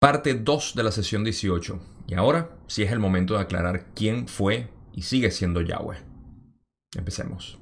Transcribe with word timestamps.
Parte 0.00 0.32
2 0.32 0.76
de 0.76 0.82
la 0.82 0.92
sesión 0.92 1.24
18. 1.24 1.78
Y 2.06 2.14
ahora 2.14 2.56
sí 2.68 2.82
es 2.82 2.90
el 2.90 2.98
momento 2.98 3.34
de 3.34 3.40
aclarar 3.40 3.92
quién 3.94 4.28
fue 4.28 4.70
y 4.94 5.02
sigue 5.02 5.30
siendo 5.30 5.60
Yahweh. 5.60 5.98
Empecemos. 6.96 7.59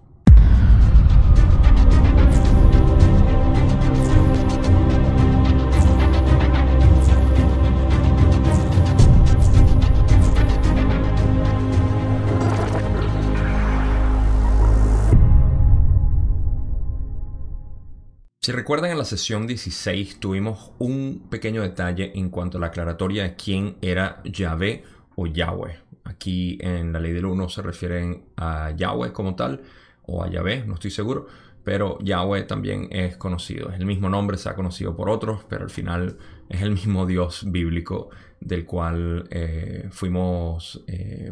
Si 18.48 18.52
recuerdan 18.52 18.92
en 18.92 18.96
la 18.96 19.04
sesión 19.04 19.46
16 19.46 20.20
tuvimos 20.20 20.72
un 20.78 21.26
pequeño 21.28 21.60
detalle 21.60 22.12
en 22.14 22.30
cuanto 22.30 22.56
a 22.56 22.62
la 22.62 22.68
aclaratoria 22.68 23.24
de 23.24 23.36
quién 23.36 23.76
era 23.82 24.22
Yahvé 24.24 24.84
o 25.16 25.26
Yahweh. 25.26 25.76
Aquí 26.04 26.56
en 26.62 26.90
la 26.94 26.98
ley 26.98 27.12
del 27.12 27.26
1 27.26 27.50
se 27.50 27.60
refieren 27.60 28.24
a 28.38 28.70
Yahweh 28.70 29.12
como 29.12 29.36
tal 29.36 29.60
o 30.06 30.24
a 30.24 30.30
Yahvé, 30.30 30.64
no 30.64 30.72
estoy 30.72 30.90
seguro, 30.90 31.26
pero 31.62 31.98
Yahweh 32.00 32.44
también 32.44 32.88
es 32.90 33.18
conocido. 33.18 33.70
El 33.70 33.84
mismo 33.84 34.08
nombre, 34.08 34.38
se 34.38 34.48
ha 34.48 34.54
conocido 34.54 34.96
por 34.96 35.10
otros, 35.10 35.44
pero 35.46 35.64
al 35.64 35.70
final 35.70 36.16
es 36.48 36.62
el 36.62 36.70
mismo 36.70 37.04
Dios 37.04 37.52
bíblico 37.52 38.08
del 38.40 38.64
cual 38.64 39.28
eh, 39.30 39.88
fuimos 39.90 40.82
eh, 40.86 41.30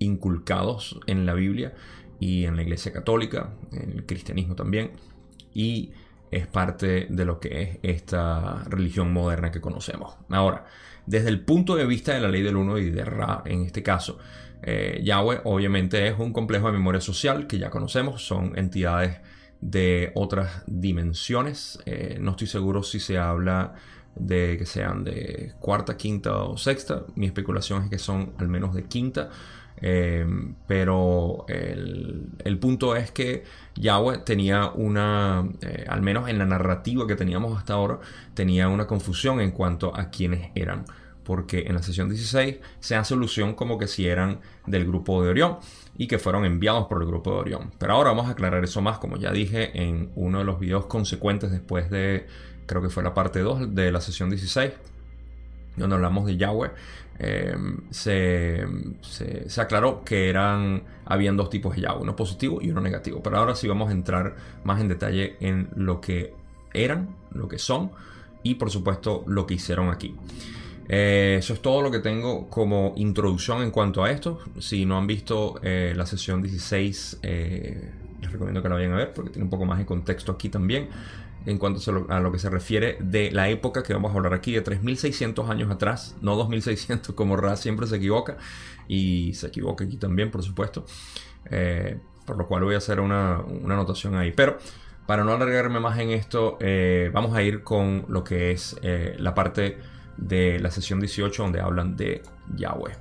inculcados 0.00 0.98
en 1.06 1.26
la 1.26 1.34
Biblia 1.34 1.74
y 2.18 2.44
en 2.44 2.56
la 2.56 2.62
Iglesia 2.62 2.92
Católica, 2.92 3.54
en 3.70 3.92
el 3.92 4.04
cristianismo 4.04 4.56
también. 4.56 4.90
Y 5.56 5.92
es 6.30 6.46
parte 6.46 7.06
de 7.08 7.24
lo 7.24 7.38
que 7.38 7.62
es 7.62 7.78
esta 7.82 8.64
religión 8.64 9.12
moderna 9.12 9.50
que 9.50 9.60
conocemos. 9.60 10.16
Ahora, 10.28 10.64
desde 11.06 11.28
el 11.28 11.40
punto 11.40 11.76
de 11.76 11.86
vista 11.86 12.14
de 12.14 12.20
la 12.20 12.28
ley 12.28 12.42
del 12.42 12.56
uno 12.56 12.78
y 12.78 12.90
de 12.90 13.04
Ra, 13.04 13.42
en 13.44 13.62
este 13.62 13.82
caso, 13.82 14.18
eh, 14.62 15.00
Yahweh 15.04 15.42
obviamente 15.44 16.08
es 16.08 16.18
un 16.18 16.32
complejo 16.32 16.66
de 16.66 16.72
memoria 16.72 17.00
social 17.00 17.46
que 17.46 17.58
ya 17.58 17.70
conocemos, 17.70 18.26
son 18.26 18.56
entidades 18.58 19.18
de 19.60 20.12
otras 20.14 20.62
dimensiones. 20.66 21.78
Eh, 21.86 22.18
no 22.20 22.32
estoy 22.32 22.46
seguro 22.46 22.82
si 22.82 23.00
se 23.00 23.18
habla 23.18 23.74
de 24.14 24.56
que 24.58 24.66
sean 24.66 25.04
de 25.04 25.52
cuarta, 25.58 25.96
quinta 25.96 26.36
o 26.44 26.56
sexta. 26.56 27.04
Mi 27.14 27.26
especulación 27.26 27.84
es 27.84 27.90
que 27.90 27.98
son 27.98 28.34
al 28.38 28.48
menos 28.48 28.74
de 28.74 28.84
quinta. 28.84 29.30
Em, 29.78 30.54
pero 30.66 31.44
el, 31.48 32.58
punto 32.60 32.96
es 32.96 33.10
que 33.10 33.44
Yahweh 33.74 34.18
tenía 34.18 34.70
una, 34.70 35.48
eh, 35.60 35.84
al 35.88 36.00
menos 36.00 36.28
en 36.28 36.38
la 36.38 36.46
narrativa 36.46 37.06
que 37.06 37.16
teníamos 37.16 37.58
hasta 37.58 37.74
ahora, 37.74 37.98
tenía 38.34 38.68
una 38.68 38.86
confusión 38.86 39.40
en 39.40 39.50
cuanto 39.50 39.96
a 39.96 40.10
quiénes 40.10 40.50
eran. 40.54 40.84
Porque 41.24 41.64
en 41.66 41.74
la 41.74 41.82
sesión 41.82 42.08
16 42.10 42.56
se 42.80 42.96
hace 42.96 43.14
alusión 43.14 43.54
como 43.54 43.78
que 43.78 43.86
si 43.86 44.06
eran 44.06 44.40
del 44.66 44.84
grupo 44.86 45.22
de 45.22 45.30
Orión 45.30 45.56
y 45.96 46.06
que 46.06 46.18
fueron 46.18 46.44
enviados 46.44 46.86
por 46.86 47.00
el 47.00 47.08
grupo 47.08 47.32
de 47.32 47.36
Orión. 47.38 47.72
Pero 47.78 47.94
ahora 47.94 48.10
vamos 48.10 48.26
a 48.26 48.32
aclarar 48.32 48.62
eso 48.62 48.82
más, 48.82 48.98
como 48.98 49.16
ya 49.16 49.32
dije 49.32 49.82
en 49.82 50.10
uno 50.16 50.40
de 50.40 50.44
los 50.44 50.60
videos 50.60 50.84
consecuentes 50.86 51.50
después 51.50 51.88
de, 51.88 52.26
creo 52.66 52.82
que 52.82 52.90
fue 52.90 53.02
la 53.02 53.14
parte 53.14 53.40
2 53.40 53.74
de 53.74 53.90
la 53.90 54.02
sesión 54.02 54.28
16 54.28 54.72
donde 55.76 55.96
hablamos 55.96 56.26
de 56.26 56.36
Yahweh, 56.36 56.70
eh, 57.18 57.56
se, 57.90 58.66
aclaró 59.60 60.04
que 60.04 60.28
eran, 60.28 60.82
habían 61.04 61.36
dos 61.36 61.50
tipos 61.50 61.76
de 61.76 61.82
Yahweh, 61.82 62.02
uno 62.02 62.16
positivo 62.16 62.60
y 62.60 62.70
uno 62.70 62.80
negativo. 62.80 63.22
Pero 63.22 63.38
ahora 63.38 63.54
sí 63.54 63.68
vamos 63.68 63.90
a 63.90 63.92
entrar 63.92 64.34
más 64.64 64.80
en 64.80 64.88
detalle 64.88 65.36
en 65.40 65.68
lo 65.76 66.00
que 66.00 66.34
eran, 66.72 67.14
lo 67.32 67.48
que 67.48 67.58
son 67.58 67.92
y 68.42 68.56
por 68.56 68.70
supuesto 68.70 69.24
lo 69.26 69.46
que 69.46 69.54
hicieron 69.54 69.90
aquí. 69.90 70.14
Eh, 70.88 71.36
eso 71.38 71.54
es 71.54 71.62
todo 71.62 71.80
lo 71.80 71.90
que 71.90 72.00
tengo 72.00 72.48
como 72.50 72.92
introducción 72.96 73.62
en 73.62 73.70
cuanto 73.70 74.04
a 74.04 74.10
esto. 74.10 74.40
Si 74.58 74.84
no 74.84 74.98
han 74.98 75.06
visto 75.06 75.60
eh, 75.62 75.94
la 75.96 76.04
sesión 76.04 76.42
16, 76.42 77.20
les 77.22 78.32
recomiendo 78.32 78.62
que 78.62 78.68
la 78.68 78.74
vayan 78.74 78.92
a 78.92 78.96
ver 78.96 79.12
porque 79.12 79.30
tiene 79.30 79.44
un 79.44 79.50
poco 79.50 79.64
más 79.64 79.78
de 79.78 79.86
contexto 79.86 80.32
aquí 80.32 80.48
también 80.48 80.88
en 81.46 81.58
cuanto 81.58 81.80
a 82.08 82.20
lo 82.20 82.32
que 82.32 82.38
se 82.38 82.48
refiere 82.48 82.96
de 83.00 83.30
la 83.30 83.48
época 83.48 83.82
que 83.82 83.92
vamos 83.92 84.12
a 84.12 84.16
hablar 84.16 84.34
aquí, 84.34 84.52
de 84.52 84.62
3600 84.62 85.50
años 85.50 85.70
atrás, 85.70 86.16
no 86.22 86.36
2600 86.36 87.14
como 87.14 87.36
Ra 87.36 87.56
siempre 87.56 87.86
se 87.86 87.96
equivoca, 87.96 88.36
y 88.88 89.34
se 89.34 89.48
equivoca 89.48 89.84
aquí 89.84 89.96
también, 89.96 90.30
por 90.30 90.42
supuesto, 90.42 90.84
eh, 91.50 91.98
por 92.24 92.36
lo 92.36 92.46
cual 92.46 92.64
voy 92.64 92.74
a 92.74 92.78
hacer 92.78 93.00
una, 93.00 93.36
anotación 93.36 94.16
ahí. 94.16 94.32
Pero 94.32 94.58
para 95.06 95.24
no 95.24 95.32
alargarme 95.32 95.80
más 95.80 95.98
en 95.98 96.10
esto, 96.10 96.56
eh, 96.60 97.10
vamos 97.12 97.34
a 97.34 97.42
ir 97.42 97.62
con 97.62 98.06
lo 98.08 98.24
que 98.24 98.52
es 98.52 98.76
eh, 98.82 99.16
la 99.18 99.34
parte 99.34 99.78
de 100.16 100.60
la 100.60 100.70
sesión 100.70 101.00
18 101.00 101.42
donde 101.42 101.60
hablan 101.60 101.96
de 101.96 102.22
Yahweh. 102.56 102.92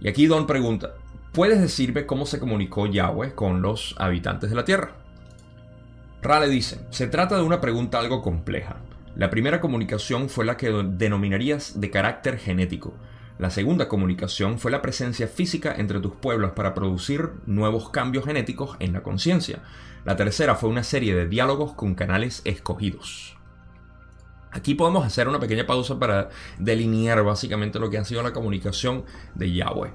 Y 0.00 0.08
aquí 0.08 0.26
Don 0.26 0.46
pregunta, 0.46 0.94
¿puedes 1.32 1.60
decirme 1.60 2.06
cómo 2.06 2.26
se 2.26 2.38
comunicó 2.38 2.86
Yahweh 2.86 3.34
con 3.34 3.62
los 3.62 3.94
habitantes 3.98 4.50
de 4.50 4.56
la 4.56 4.64
Tierra? 4.64 5.05
Rale 6.26 6.48
dice, 6.48 6.80
se 6.90 7.06
trata 7.06 7.36
de 7.36 7.44
una 7.44 7.60
pregunta 7.60 8.00
algo 8.00 8.20
compleja. 8.20 8.78
La 9.14 9.30
primera 9.30 9.60
comunicación 9.60 10.28
fue 10.28 10.44
la 10.44 10.56
que 10.56 10.72
denominarías 10.72 11.80
de 11.80 11.88
carácter 11.88 12.36
genético. 12.36 12.94
La 13.38 13.50
segunda 13.50 13.86
comunicación 13.86 14.58
fue 14.58 14.72
la 14.72 14.82
presencia 14.82 15.28
física 15.28 15.72
entre 15.78 16.00
tus 16.00 16.16
pueblos 16.16 16.50
para 16.50 16.74
producir 16.74 17.30
nuevos 17.46 17.90
cambios 17.90 18.24
genéticos 18.24 18.76
en 18.80 18.92
la 18.92 19.04
conciencia. 19.04 19.60
La 20.04 20.16
tercera 20.16 20.56
fue 20.56 20.68
una 20.68 20.82
serie 20.82 21.14
de 21.14 21.28
diálogos 21.28 21.74
con 21.74 21.94
canales 21.94 22.42
escogidos. 22.44 23.36
Aquí 24.50 24.74
podemos 24.74 25.06
hacer 25.06 25.28
una 25.28 25.38
pequeña 25.38 25.64
pausa 25.64 25.96
para 25.96 26.30
delinear 26.58 27.22
básicamente 27.22 27.78
lo 27.78 27.88
que 27.88 27.98
ha 27.98 28.04
sido 28.04 28.24
la 28.24 28.32
comunicación 28.32 29.04
de 29.36 29.52
Yahweh. 29.52 29.92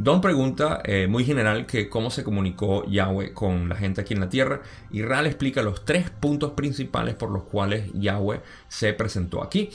Don 0.00 0.20
pregunta, 0.20 0.80
eh, 0.84 1.08
muy 1.08 1.24
general, 1.24 1.66
que 1.66 1.88
cómo 1.88 2.10
se 2.10 2.22
comunicó 2.22 2.88
Yahweh 2.88 3.32
con 3.32 3.68
la 3.68 3.74
gente 3.74 4.00
aquí 4.00 4.14
en 4.14 4.20
la 4.20 4.28
tierra. 4.28 4.62
Y 4.92 5.02
Ral 5.02 5.26
explica 5.26 5.60
los 5.60 5.84
tres 5.84 6.08
puntos 6.08 6.52
principales 6.52 7.16
por 7.16 7.32
los 7.32 7.42
cuales 7.42 7.90
Yahweh 7.94 8.40
se 8.68 8.92
presentó 8.92 9.42
aquí. 9.42 9.70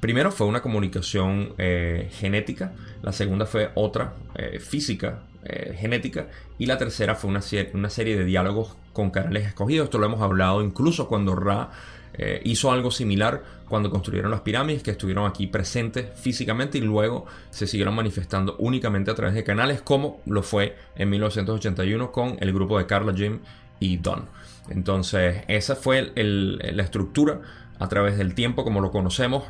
Primero 0.00 0.30
fue 0.32 0.46
una 0.46 0.60
comunicación 0.60 1.54
eh, 1.56 2.10
genética, 2.12 2.74
la 3.00 3.12
segunda 3.12 3.46
fue 3.46 3.70
otra 3.74 4.12
eh, 4.34 4.60
física, 4.60 5.22
genética, 5.76 6.28
y 6.58 6.64
la 6.64 6.78
tercera 6.78 7.14
fue 7.14 7.28
una, 7.28 7.40
una, 7.74 7.90
serie 7.90 8.18
de 8.18 8.24
diálogos 8.24 8.76
con 8.92 9.10
canales 9.10 9.46
escogidos. 9.46 9.86
Esto 9.86 9.98
lo 9.98 10.06
hemos 10.06 10.22
hablado 10.22 10.62
incluso 10.62 11.06
cuando 11.06 11.36
Ra 11.36 11.70
eh, 12.16 12.40
hizo 12.44 12.70
algo 12.70 12.90
similar 12.90 13.42
cuando 13.68 13.90
construyeron 13.90 14.30
las 14.30 14.42
pirámides, 14.42 14.82
que 14.82 14.92
estuvieron 14.92 15.26
aquí 15.26 15.46
presentes 15.46 16.06
físicamente 16.14 16.78
y 16.78 16.80
luego 16.80 17.26
se 17.50 17.66
siguieron 17.66 17.94
manifestando 17.94 18.56
únicamente 18.58 19.10
a 19.10 19.14
través 19.14 19.34
de 19.34 19.42
canales, 19.42 19.82
como 19.82 20.20
lo 20.26 20.42
fue 20.42 20.76
en 20.96 21.10
1981 21.10 22.12
con 22.12 22.36
el 22.40 22.52
grupo 22.52 22.78
de 22.78 22.86
Carla 22.86 23.12
Jim 23.14 23.40
y 23.80 23.96
Don. 23.96 24.26
Entonces, 24.68 25.42
esa 25.48 25.76
fue 25.76 26.12
la 26.14 26.82
estructura 26.82 27.40
a 27.78 27.88
través 27.88 28.16
del 28.16 28.34
tiempo, 28.34 28.64
como 28.64 28.80
lo 28.80 28.90
conocemos, 28.90 29.44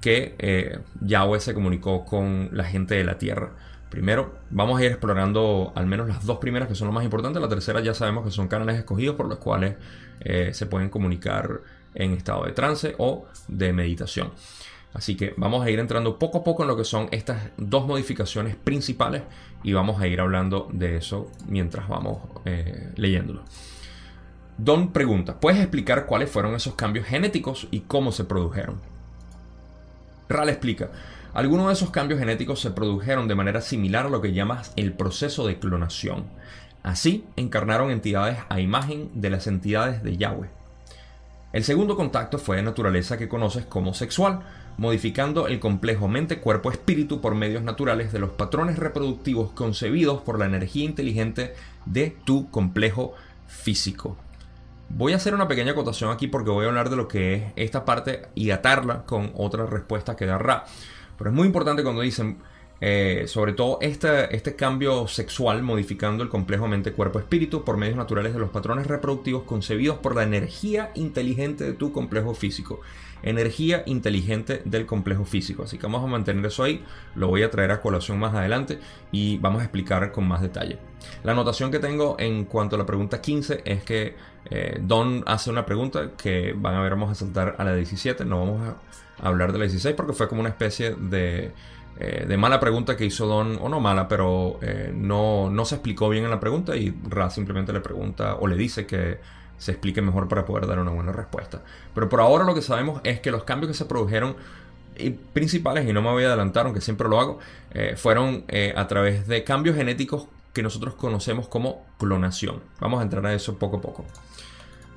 que 0.00 0.34
eh, 0.38 0.78
Yahweh 1.00 1.40
se 1.40 1.54
comunicó 1.54 2.04
con 2.04 2.50
la 2.52 2.64
gente 2.64 2.94
de 2.94 3.04
la 3.04 3.18
tierra. 3.18 3.52
Primero, 3.90 4.34
vamos 4.50 4.78
a 4.80 4.84
ir 4.84 4.90
explorando 4.90 5.72
al 5.74 5.86
menos 5.86 6.08
las 6.08 6.24
dos 6.26 6.38
primeras 6.38 6.68
que 6.68 6.74
son 6.74 6.88
lo 6.88 6.92
más 6.92 7.04
importantes. 7.04 7.40
La 7.40 7.48
tercera 7.48 7.80
ya 7.80 7.94
sabemos 7.94 8.24
que 8.24 8.30
son 8.30 8.48
canales 8.48 8.76
escogidos 8.76 9.16
por 9.16 9.28
los 9.28 9.38
cuales 9.38 9.76
eh, 10.20 10.50
se 10.52 10.66
pueden 10.66 10.90
comunicar 10.90 11.60
en 11.94 12.12
estado 12.12 12.44
de 12.44 12.52
trance 12.52 12.94
o 12.98 13.26
de 13.48 13.72
meditación. 13.72 14.32
Así 14.94 15.16
que 15.16 15.34
vamos 15.36 15.64
a 15.64 15.70
ir 15.70 15.78
entrando 15.78 16.18
poco 16.18 16.38
a 16.38 16.44
poco 16.44 16.62
en 16.62 16.68
lo 16.68 16.76
que 16.76 16.84
son 16.84 17.08
estas 17.12 17.50
dos 17.56 17.86
modificaciones 17.86 18.56
principales 18.56 19.22
y 19.62 19.72
vamos 19.72 20.00
a 20.00 20.06
ir 20.06 20.20
hablando 20.20 20.68
de 20.72 20.96
eso 20.96 21.30
mientras 21.46 21.88
vamos 21.88 22.22
eh, 22.44 22.90
leyéndolo. 22.96 23.42
Don 24.56 24.92
pregunta, 24.92 25.38
¿puedes 25.38 25.60
explicar 25.60 26.06
cuáles 26.06 26.30
fueron 26.30 26.54
esos 26.54 26.74
cambios 26.74 27.06
genéticos 27.06 27.68
y 27.70 27.80
cómo 27.80 28.10
se 28.10 28.24
produjeron? 28.24 28.80
Ral 30.28 30.48
explica, 30.48 30.90
algunos 31.32 31.68
de 31.68 31.74
esos 31.74 31.90
cambios 31.90 32.18
genéticos 32.18 32.60
se 32.60 32.72
produjeron 32.72 33.28
de 33.28 33.34
manera 33.34 33.60
similar 33.60 34.06
a 34.06 34.10
lo 34.10 34.20
que 34.20 34.32
llamas 34.32 34.72
el 34.76 34.94
proceso 34.94 35.46
de 35.46 35.58
clonación. 35.58 36.24
Así 36.82 37.24
encarnaron 37.36 37.90
entidades 37.90 38.38
a 38.48 38.60
imagen 38.60 39.10
de 39.14 39.30
las 39.30 39.46
entidades 39.46 40.02
de 40.02 40.16
Yahweh. 40.16 40.57
El 41.52 41.64
segundo 41.64 41.96
contacto 41.96 42.38
fue 42.38 42.56
de 42.56 42.62
naturaleza 42.62 43.16
que 43.16 43.28
conoces 43.28 43.64
como 43.64 43.94
sexual, 43.94 44.40
modificando 44.76 45.48
el 45.48 45.60
complejo 45.60 46.06
mente-cuerpo-espíritu 46.06 47.22
por 47.22 47.34
medios 47.34 47.62
naturales 47.62 48.12
de 48.12 48.18
los 48.18 48.30
patrones 48.30 48.78
reproductivos 48.78 49.52
concebidos 49.52 50.20
por 50.20 50.38
la 50.38 50.44
energía 50.44 50.84
inteligente 50.84 51.54
de 51.86 52.14
tu 52.24 52.50
complejo 52.50 53.14
físico. 53.46 54.18
Voy 54.90 55.14
a 55.14 55.16
hacer 55.16 55.34
una 55.34 55.48
pequeña 55.48 55.72
acotación 55.72 56.10
aquí 56.10 56.28
porque 56.28 56.50
voy 56.50 56.66
a 56.66 56.68
hablar 56.68 56.90
de 56.90 56.96
lo 56.96 57.08
que 57.08 57.34
es 57.34 57.42
esta 57.56 57.86
parte 57.86 58.28
y 58.34 58.50
atarla 58.50 59.04
con 59.04 59.32
otra 59.34 59.64
respuesta 59.64 60.16
que 60.16 60.26
da 60.26 60.36
Ra. 60.36 60.64
Pero 61.16 61.30
es 61.30 61.36
muy 61.36 61.46
importante 61.46 61.82
cuando 61.82 62.02
dicen 62.02 62.38
eh, 62.80 63.24
sobre 63.26 63.54
todo 63.54 63.78
este, 63.80 64.34
este 64.34 64.54
cambio 64.54 65.08
sexual 65.08 65.62
modificando 65.62 66.22
el 66.22 66.28
complejo 66.28 66.68
mente-cuerpo-espíritu 66.68 67.64
por 67.64 67.76
medios 67.76 67.96
naturales 67.96 68.32
de 68.32 68.38
los 68.38 68.50
patrones 68.50 68.86
reproductivos 68.86 69.42
concebidos 69.42 69.98
por 69.98 70.14
la 70.14 70.22
energía 70.22 70.92
inteligente 70.94 71.64
de 71.64 71.72
tu 71.72 71.92
complejo 71.92 72.34
físico. 72.34 72.80
Energía 73.24 73.82
inteligente 73.86 74.62
del 74.64 74.86
complejo 74.86 75.24
físico. 75.24 75.64
Así 75.64 75.76
que 75.76 75.86
vamos 75.86 76.04
a 76.04 76.06
mantener 76.06 76.46
eso 76.46 76.62
ahí. 76.62 76.84
Lo 77.16 77.26
voy 77.26 77.42
a 77.42 77.50
traer 77.50 77.72
a 77.72 77.80
colación 77.80 78.16
más 78.20 78.32
adelante 78.32 78.78
y 79.10 79.38
vamos 79.38 79.60
a 79.60 79.64
explicar 79.64 80.12
con 80.12 80.28
más 80.28 80.40
detalle. 80.40 80.78
La 81.24 81.32
anotación 81.32 81.72
que 81.72 81.80
tengo 81.80 82.14
en 82.20 82.44
cuanto 82.44 82.76
a 82.76 82.78
la 82.78 82.86
pregunta 82.86 83.20
15 83.20 83.62
es 83.64 83.82
que 83.82 84.14
eh, 84.50 84.78
Don 84.80 85.24
hace 85.26 85.50
una 85.50 85.66
pregunta 85.66 86.12
que 86.16 86.54
van 86.56 86.76
a 86.76 86.80
ver, 86.80 86.90
vamos 86.90 87.10
a 87.10 87.16
saltar 87.16 87.56
a 87.58 87.64
la 87.64 87.74
17. 87.74 88.24
No 88.24 88.38
vamos 88.38 88.68
a 88.68 88.76
hablar 89.28 89.52
de 89.52 89.58
la 89.58 89.64
16 89.64 89.96
porque 89.96 90.12
fue 90.12 90.28
como 90.28 90.40
una 90.40 90.50
especie 90.50 90.94
de 90.94 91.52
eh, 92.00 92.26
de 92.28 92.36
mala 92.36 92.60
pregunta 92.60 92.96
que 92.96 93.04
hizo 93.04 93.26
Don, 93.26 93.58
o 93.60 93.68
no 93.68 93.80
mala, 93.80 94.06
pero 94.06 94.58
eh, 94.62 94.92
no, 94.94 95.50
no 95.50 95.64
se 95.64 95.74
explicó 95.74 96.08
bien 96.08 96.24
en 96.24 96.30
la 96.30 96.38
pregunta 96.38 96.76
y 96.76 96.94
Ra 97.08 97.28
simplemente 97.28 97.72
le 97.72 97.80
pregunta 97.80 98.36
o 98.36 98.46
le 98.46 98.54
dice 98.54 98.86
que 98.86 99.18
se 99.58 99.72
explique 99.72 100.00
mejor 100.00 100.28
para 100.28 100.44
poder 100.44 100.68
dar 100.68 100.78
una 100.78 100.92
buena 100.92 101.10
respuesta. 101.10 101.60
Pero 101.94 102.08
por 102.08 102.20
ahora 102.20 102.44
lo 102.44 102.54
que 102.54 102.62
sabemos 102.62 103.00
es 103.02 103.18
que 103.18 103.32
los 103.32 103.42
cambios 103.42 103.72
que 103.72 103.76
se 103.76 103.84
produjeron 103.84 104.36
principales, 105.32 105.88
y 105.88 105.92
no 105.92 106.00
me 106.00 106.10
voy 106.10 106.24
a 106.24 106.28
adelantar, 106.28 106.66
aunque 106.66 106.80
siempre 106.80 107.08
lo 107.08 107.20
hago, 107.20 107.38
eh, 107.72 107.94
fueron 107.96 108.44
a 108.76 108.86
través 108.86 109.26
de 109.26 109.42
cambios 109.44 109.76
genéticos 109.76 110.26
que 110.52 110.62
nosotros 110.62 110.94
conocemos 110.94 111.48
como 111.48 111.84
clonación. 111.98 112.60
Vamos 112.80 113.00
a 113.00 113.02
entrar 113.02 113.26
a 113.26 113.34
eso 113.34 113.58
poco 113.58 113.78
a 113.78 113.80
poco. 113.80 114.04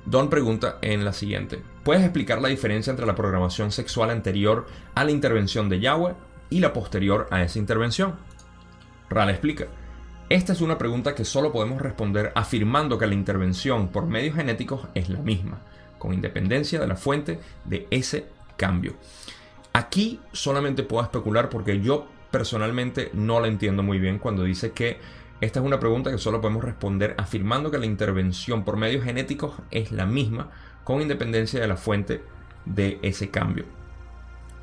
Don 0.06 0.30
pregunta 0.30 0.78
en 0.82 1.04
la 1.04 1.12
siguiente. 1.12 1.62
¿Puedes 1.84 2.02
explicar 2.02 2.40
la 2.40 2.48
diferencia 2.48 2.90
entre 2.90 3.06
la 3.06 3.14
programación 3.14 3.72
sexual 3.72 4.10
anterior 4.10 4.66
a 4.94 5.04
la 5.04 5.12
intervención 5.12 5.68
de 5.68 5.80
Yahweh 5.80 6.14
y 6.52 6.60
la 6.60 6.74
posterior 6.74 7.28
a 7.30 7.42
esa 7.42 7.58
intervención? 7.58 8.14
Ral 9.08 9.30
explica. 9.30 9.68
Esta 10.28 10.52
es 10.52 10.60
una 10.60 10.76
pregunta 10.76 11.14
que 11.14 11.24
solo 11.24 11.50
podemos 11.50 11.80
responder 11.80 12.30
afirmando 12.34 12.98
que 12.98 13.06
la 13.06 13.14
intervención 13.14 13.88
por 13.88 14.06
medios 14.06 14.36
genéticos 14.36 14.86
es 14.94 15.08
la 15.08 15.20
misma, 15.20 15.60
con 15.98 16.12
independencia 16.12 16.78
de 16.78 16.86
la 16.86 16.96
fuente 16.96 17.40
de 17.64 17.86
ese 17.90 18.26
cambio. 18.58 18.94
Aquí 19.72 20.20
solamente 20.32 20.82
puedo 20.82 21.02
especular 21.02 21.48
porque 21.48 21.80
yo 21.80 22.06
personalmente 22.30 23.10
no 23.14 23.40
la 23.40 23.48
entiendo 23.48 23.82
muy 23.82 23.98
bien 23.98 24.18
cuando 24.18 24.44
dice 24.44 24.72
que 24.72 24.98
esta 25.40 25.60
es 25.60 25.66
una 25.66 25.80
pregunta 25.80 26.10
que 26.10 26.18
solo 26.18 26.42
podemos 26.42 26.62
responder 26.62 27.14
afirmando 27.16 27.70
que 27.70 27.78
la 27.78 27.86
intervención 27.86 28.64
por 28.64 28.76
medios 28.76 29.04
genéticos 29.04 29.54
es 29.70 29.90
la 29.90 30.04
misma, 30.04 30.50
con 30.84 31.00
independencia 31.00 31.60
de 31.60 31.68
la 31.68 31.76
fuente 31.76 32.22
de 32.66 32.98
ese 33.02 33.30
cambio. 33.30 33.64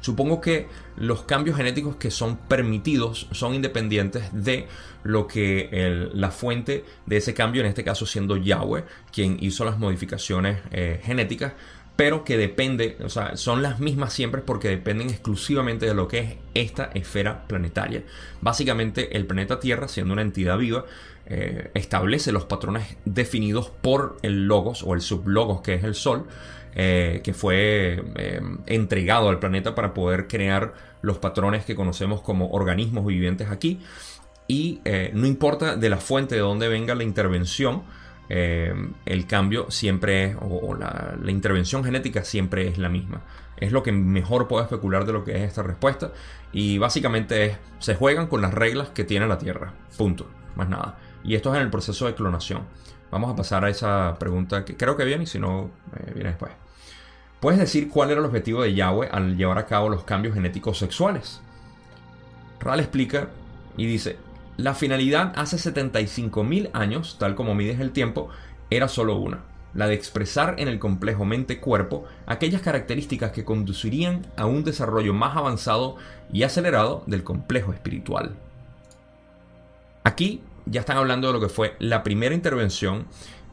Supongo 0.02 0.40
que 0.40 0.68
los 0.98 1.24
cambios 1.24 1.58
genéticos 1.58 1.96
que 1.98 2.12
son 2.12 2.38
permitidos 2.38 3.28
son 3.32 3.54
independientes 3.54 4.24
de 4.32 4.68
lo 5.04 5.28
que 5.28 6.10
la 6.14 6.32
fuente 6.32 6.86
de 7.06 7.18
ese 7.18 7.34
cambio, 7.34 7.62
en 7.62 7.68
este 7.68 7.84
caso 7.84 8.06
siendo 8.06 8.38
Yahweh, 8.38 8.86
quien 9.12 9.38
hizo 9.42 9.66
las 9.66 9.78
modificaciones 9.78 10.60
eh, 10.72 11.00
genéticas, 11.04 11.54
pero 11.96 12.24
que 12.24 12.38
depende, 12.38 12.98
o 13.04 13.10
sea, 13.10 13.36
son 13.36 13.62
las 13.62 13.82
mismas 13.82 14.14
siempre 14.14 14.42
porque 14.42 14.70
dependen 14.70 15.10
exclusivamente 15.10 15.86
de 15.86 15.94
lo 15.94 16.08
que 16.08 16.20
es 16.20 16.36
esta 16.54 16.86
esfera 16.94 17.46
planetaria. 17.46 18.04
Básicamente 18.40 19.18
el 19.18 19.26
planeta 19.26 19.60
Tierra, 19.60 19.90
siendo 19.90 20.14
una 20.14 20.22
entidad 20.22 20.58
viva, 20.58 20.86
eh, 21.26 21.72
establece 21.74 22.32
los 22.32 22.46
patrones 22.46 22.96
definidos 23.04 23.70
por 23.70 24.18
el 24.22 24.48
logos 24.48 24.82
o 24.82 24.94
el 24.94 25.02
sublogos 25.02 25.62
que 25.62 25.74
es 25.74 25.84
el 25.84 25.94
Sol 25.94 26.26
eh, 26.76 27.22
que 27.24 27.34
fue 27.34 28.04
eh, 28.16 28.42
entregado 28.68 29.30
al 29.30 29.40
planeta 29.40 29.74
para 29.74 29.94
poder 29.94 30.28
crear 30.28 30.74
los 31.02 31.18
patrones 31.18 31.66
que 31.66 31.76
conocemos 31.76 32.22
como 32.22 32.52
organismos 32.52 33.06
vivientes 33.06 33.50
aquí. 33.50 33.80
Y 34.48 34.82
eh, 34.86 35.12
no 35.14 35.28
importa 35.28 35.76
de 35.76 35.90
la 35.90 35.98
fuente 35.98 36.36
de 36.36 36.42
donde 36.42 36.68
venga 36.68 36.96
la 36.96 37.04
intervención, 37.04 37.84
el 38.32 39.26
cambio 39.26 39.72
siempre 39.72 40.26
es, 40.26 40.36
o, 40.40 40.76
la, 40.76 41.16
la, 41.20 41.32
intervención 41.32 41.84
genética 41.84 42.24
siempre 42.24 42.68
es 42.68 42.78
la 42.78 42.88
misma. 42.88 43.24
Es 43.58 43.72
lo 43.72 43.82
que 43.82 43.92
mejor 43.92 44.48
puedo 44.48 44.62
especular 44.62 45.06
de 45.06 45.14
lo 45.14 45.24
que 45.24 45.36
es 45.36 45.42
esta 45.42 45.64
respuesta. 45.64 46.12
Y 46.52 46.78
básicamente 46.78 47.46
es, 47.46 47.58
se 47.80 47.96
juegan 47.96 48.28
con 48.28 48.44
las 48.44 48.54
reglas 48.54 48.90
que 48.90 49.04
tiene 49.04 49.28
la 49.28 49.40
Tierra. 49.40 49.74
Punto. 49.98 50.28
Más 50.56 50.70
nada. 50.70 51.00
Y 51.24 51.34
esto 51.34 51.50
es 51.50 51.58
en 51.58 51.64
el 51.64 51.72
proceso 51.72 52.06
de 52.06 52.14
clonación. 52.14 52.66
Vamos 53.12 53.32
a 53.32 53.36
pasar 53.36 53.66
a 53.66 53.70
esa 53.70 54.16
pregunta 54.20 54.66
que 54.66 54.78
creo 54.78 54.96
que 54.96 55.06
viene 55.06 55.24
y 55.24 55.28
si 55.28 55.40
no, 55.40 55.72
eh, 55.98 56.12
viene 56.14 56.30
después. 56.30 56.52
¿Puedes 57.40 57.60
decir 57.60 57.90
cuál 57.90 58.12
era 58.12 58.20
el 58.20 58.26
objetivo 58.26 58.62
de 58.62 58.74
Yahweh 58.74 59.10
al 59.12 59.38
llevar 59.38 59.58
a 59.58 59.66
cabo 59.66 59.90
los 59.90 60.04
cambios 60.04 60.36
genéticos 60.36 60.78
sexuales? 60.78 61.42
Ral 62.60 62.80
explica 62.80 63.30
y 63.78 63.86
dice, 63.86 64.18
la 64.58 64.74
finalidad 64.74 65.32
hace 65.38 65.56
75.000 65.56 66.70
años, 66.74 67.16
tal 67.18 67.36
como 67.36 67.56
mides 67.56 67.80
el 67.80 67.92
tiempo, 67.92 68.30
era 68.70 68.90
solo 68.90 69.16
una, 69.16 69.40
la 69.74 69.88
de 69.88 69.94
expresar 69.94 70.56
en 70.58 70.68
el 70.68 70.80
complejo 70.80 71.24
mente-cuerpo 71.24 72.04
aquellas 72.26 72.62
características 72.62 73.32
que 73.32 73.46
conducirían 73.46 74.28
a 74.36 74.46
un 74.46 74.66
desarrollo 74.66 75.14
más 75.14 75.38
avanzado 75.38 75.96
y 76.34 76.44
acelerado 76.44 77.04
del 77.08 77.24
complejo 77.24 77.72
espiritual. 77.72 78.36
Aquí 80.04 80.42
ya 80.70 80.82
están 80.82 80.98
hablando 80.98 81.28
de 81.28 81.34
lo 81.34 81.40
que 81.40 81.50
fue 81.50 81.76
la 81.80 82.04
primera 82.04 82.34
intervención, 82.36 83.06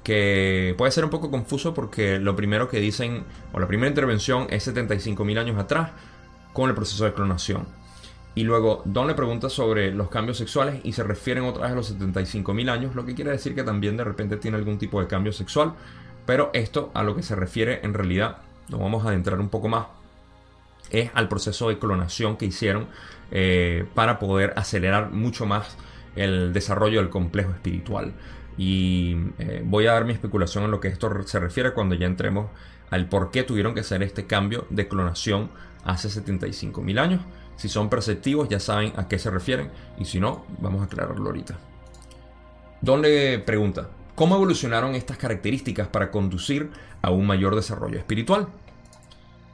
que 0.04 0.74
puede 0.78 0.92
ser 0.92 1.04
un 1.04 1.10
poco 1.10 1.30
confuso 1.30 1.74
porque 1.74 2.18
lo 2.18 2.36
primero 2.36 2.68
que 2.68 2.78
dicen, 2.78 3.24
o 3.52 3.60
la 3.60 3.66
primera 3.66 3.88
intervención 3.88 4.46
es 4.50 4.68
75.000 4.68 5.38
años 5.38 5.58
atrás, 5.58 5.90
con 6.52 6.68
el 6.68 6.74
proceso 6.74 7.04
de 7.04 7.12
clonación. 7.12 7.66
Y 8.34 8.44
luego 8.44 8.82
Don 8.84 9.06
le 9.06 9.14
pregunta 9.14 9.48
sobre 9.48 9.92
los 9.92 10.08
cambios 10.10 10.36
sexuales 10.36 10.80
y 10.84 10.92
se 10.92 11.02
refieren 11.02 11.44
otra 11.44 11.64
vez 11.64 11.72
a 11.72 11.74
los 11.74 11.98
75.000 11.98 12.70
años, 12.70 12.94
lo 12.94 13.04
que 13.04 13.14
quiere 13.14 13.30
decir 13.30 13.54
que 13.54 13.62
también 13.62 13.96
de 13.96 14.04
repente 14.04 14.36
tiene 14.36 14.58
algún 14.58 14.78
tipo 14.78 15.00
de 15.00 15.06
cambio 15.06 15.32
sexual. 15.32 15.74
Pero 16.26 16.50
esto 16.52 16.90
a 16.92 17.02
lo 17.02 17.16
que 17.16 17.22
se 17.22 17.34
refiere 17.34 17.80
en 17.82 17.94
realidad, 17.94 18.38
nos 18.68 18.80
vamos 18.80 19.04
a 19.04 19.08
adentrar 19.08 19.40
un 19.40 19.48
poco 19.48 19.68
más, 19.68 19.86
es 20.90 21.10
al 21.14 21.28
proceso 21.28 21.68
de 21.68 21.78
clonación 21.78 22.36
que 22.36 22.46
hicieron 22.46 22.86
eh, 23.30 23.86
para 23.94 24.18
poder 24.18 24.52
acelerar 24.56 25.10
mucho 25.10 25.46
más 25.46 25.76
el 26.16 26.52
desarrollo 26.52 27.00
del 27.00 27.10
complejo 27.10 27.52
espiritual. 27.52 28.12
Y 28.58 29.16
eh, 29.38 29.62
voy 29.64 29.86
a 29.86 29.92
dar 29.92 30.04
mi 30.04 30.12
especulación 30.12 30.64
en 30.64 30.70
lo 30.70 30.80
que 30.80 30.88
esto 30.88 31.22
se 31.26 31.38
refiere 31.38 31.72
cuando 31.72 31.94
ya 31.94 32.06
entremos 32.06 32.48
al 32.90 33.08
por 33.08 33.30
qué 33.30 33.42
tuvieron 33.42 33.74
que 33.74 33.80
hacer 33.80 34.02
este 34.02 34.26
cambio 34.26 34.66
de 34.70 34.88
clonación 34.88 35.50
hace 35.84 36.08
75.000 36.08 36.98
años. 36.98 37.20
Si 37.56 37.68
son 37.68 37.88
perceptivos 37.88 38.48
ya 38.48 38.60
saben 38.60 38.92
a 38.96 39.08
qué 39.08 39.18
se 39.18 39.30
refieren 39.30 39.70
y 39.98 40.04
si 40.04 40.20
no, 40.20 40.44
vamos 40.58 40.82
a 40.82 40.84
aclararlo 40.84 41.26
ahorita. 41.26 41.56
Don 42.80 43.02
le 43.02 43.38
pregunta, 43.38 43.88
¿cómo 44.14 44.36
evolucionaron 44.36 44.94
estas 44.94 45.16
características 45.16 45.88
para 45.88 46.10
conducir 46.10 46.70
a 47.02 47.10
un 47.10 47.26
mayor 47.26 47.54
desarrollo 47.54 47.98
espiritual? 47.98 48.48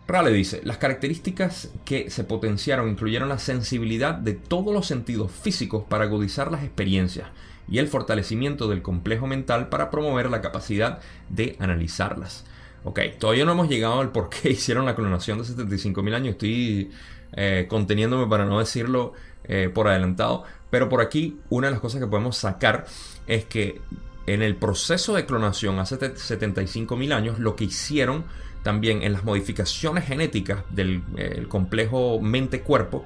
Rale 0.06 0.32
dice, 0.32 0.60
las 0.64 0.78
características 0.78 1.70
que 1.84 2.10
se 2.10 2.24
potenciaron 2.24 2.88
incluyeron 2.88 3.28
la 3.28 3.38
sensibilidad 3.38 4.14
de 4.14 4.34
todos 4.34 4.74
los 4.74 4.86
sentidos 4.86 5.30
físicos 5.30 5.84
para 5.88 6.04
agudizar 6.04 6.50
las 6.50 6.64
experiencias 6.64 7.28
y 7.68 7.78
el 7.78 7.88
fortalecimiento 7.88 8.68
del 8.68 8.82
complejo 8.82 9.26
mental 9.26 9.68
para 9.68 9.90
promover 9.90 10.28
la 10.28 10.40
capacidad 10.40 10.98
de 11.28 11.56
analizarlas. 11.60 12.44
Ok, 12.84 13.00
todavía 13.18 13.44
no 13.44 13.52
hemos 13.52 13.68
llegado 13.68 14.00
al 14.00 14.10
por 14.10 14.28
qué 14.28 14.50
hicieron 14.50 14.86
la 14.86 14.96
clonación 14.96 15.38
de 15.38 15.44
75.000 15.44 16.14
años, 16.14 16.32
estoy 16.32 16.90
eh, 17.34 17.66
conteniéndome 17.68 18.26
para 18.26 18.44
no 18.44 18.58
decirlo 18.58 19.12
eh, 19.44 19.70
por 19.72 19.86
adelantado, 19.86 20.44
pero 20.70 20.88
por 20.88 21.00
aquí 21.00 21.38
una 21.48 21.68
de 21.68 21.72
las 21.72 21.80
cosas 21.80 22.00
que 22.00 22.06
podemos 22.08 22.36
sacar 22.36 22.86
es 23.28 23.44
que 23.44 23.80
en 24.26 24.42
el 24.42 24.56
proceso 24.56 25.14
de 25.14 25.26
clonación 25.26 25.78
hace 25.78 25.98
75.000 25.98 27.12
años 27.12 27.38
lo 27.38 27.56
que 27.56 27.64
hicieron 27.64 28.24
también 28.62 29.02
en 29.02 29.12
las 29.12 29.24
modificaciones 29.24 30.04
genéticas 30.04 30.64
del 30.70 31.02
complejo 31.48 32.20
mente-cuerpo 32.20 33.04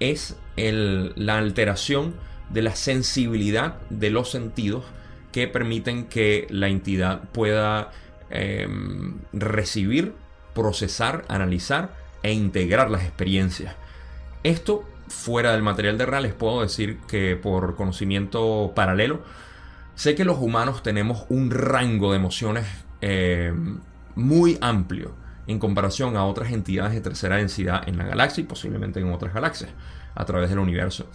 es 0.00 0.36
la 0.56 1.38
alteración 1.38 2.14
de 2.50 2.62
la 2.62 2.74
sensibilidad 2.74 3.76
de 3.90 4.10
los 4.10 4.30
sentidos 4.30 4.84
que 5.32 5.46
permiten 5.48 6.06
que 6.06 6.46
la 6.50 6.68
entidad 6.68 7.22
pueda 7.32 7.90
em, 8.30 9.18
recibir, 9.32 10.14
procesar, 10.54 11.24
analizar 11.28 11.94
e 12.22 12.32
integrar 12.32 12.90
las 12.90 13.02
experiencias. 13.02 13.74
Esto 14.42 14.84
fuera 15.08 15.52
del 15.52 15.62
material 15.62 15.98
de 15.98 16.06
RAL 16.06 16.22
les 16.24 16.34
puedo 16.34 16.62
decir 16.62 16.98
que 17.08 17.36
por 17.36 17.76
conocimiento 17.76 18.72
paralelo 18.74 19.22
sé 19.94 20.14
que 20.14 20.24
los 20.24 20.38
humanos 20.38 20.82
tenemos 20.82 21.24
un 21.28 21.50
rango 21.50 22.10
de 22.12 22.16
emociones 22.16 22.66
em, 23.00 23.80
muy 24.18 24.58
amplio 24.60 25.12
en 25.46 25.58
comparación 25.58 26.16
a 26.16 26.26
otras 26.26 26.52
entidades 26.52 26.92
de 26.92 27.00
tercera 27.00 27.36
densidad 27.36 27.88
en 27.88 27.96
la 27.96 28.04
galaxia 28.04 28.42
y 28.42 28.46
posiblemente 28.46 29.00
en 29.00 29.12
otras 29.12 29.32
galaxias 29.32 29.70
a 30.14 30.24
través 30.24 30.50
del 30.50 30.58
universo. 30.58 31.08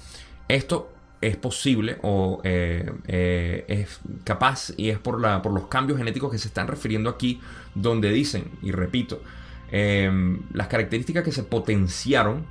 Esto 0.47 0.91
es 1.21 1.37
posible 1.37 1.97
o 2.01 2.41
eh, 2.43 2.91
eh, 3.07 3.65
es 3.67 3.99
capaz 4.23 4.73
y 4.75 4.89
es 4.89 4.97
por, 4.99 5.21
la, 5.21 5.41
por 5.41 5.53
los 5.53 5.67
cambios 5.67 5.97
genéticos 5.99 6.31
que 6.31 6.37
se 6.37 6.47
están 6.47 6.67
refiriendo 6.67 7.09
aquí, 7.09 7.39
donde 7.75 8.09
dicen, 8.11 8.45
y 8.61 8.71
repito, 8.71 9.21
em, 9.71 10.41
las 10.51 10.67
características 10.67 11.23
que 11.23 11.31
se 11.31 11.43
potenciaron 11.43 12.45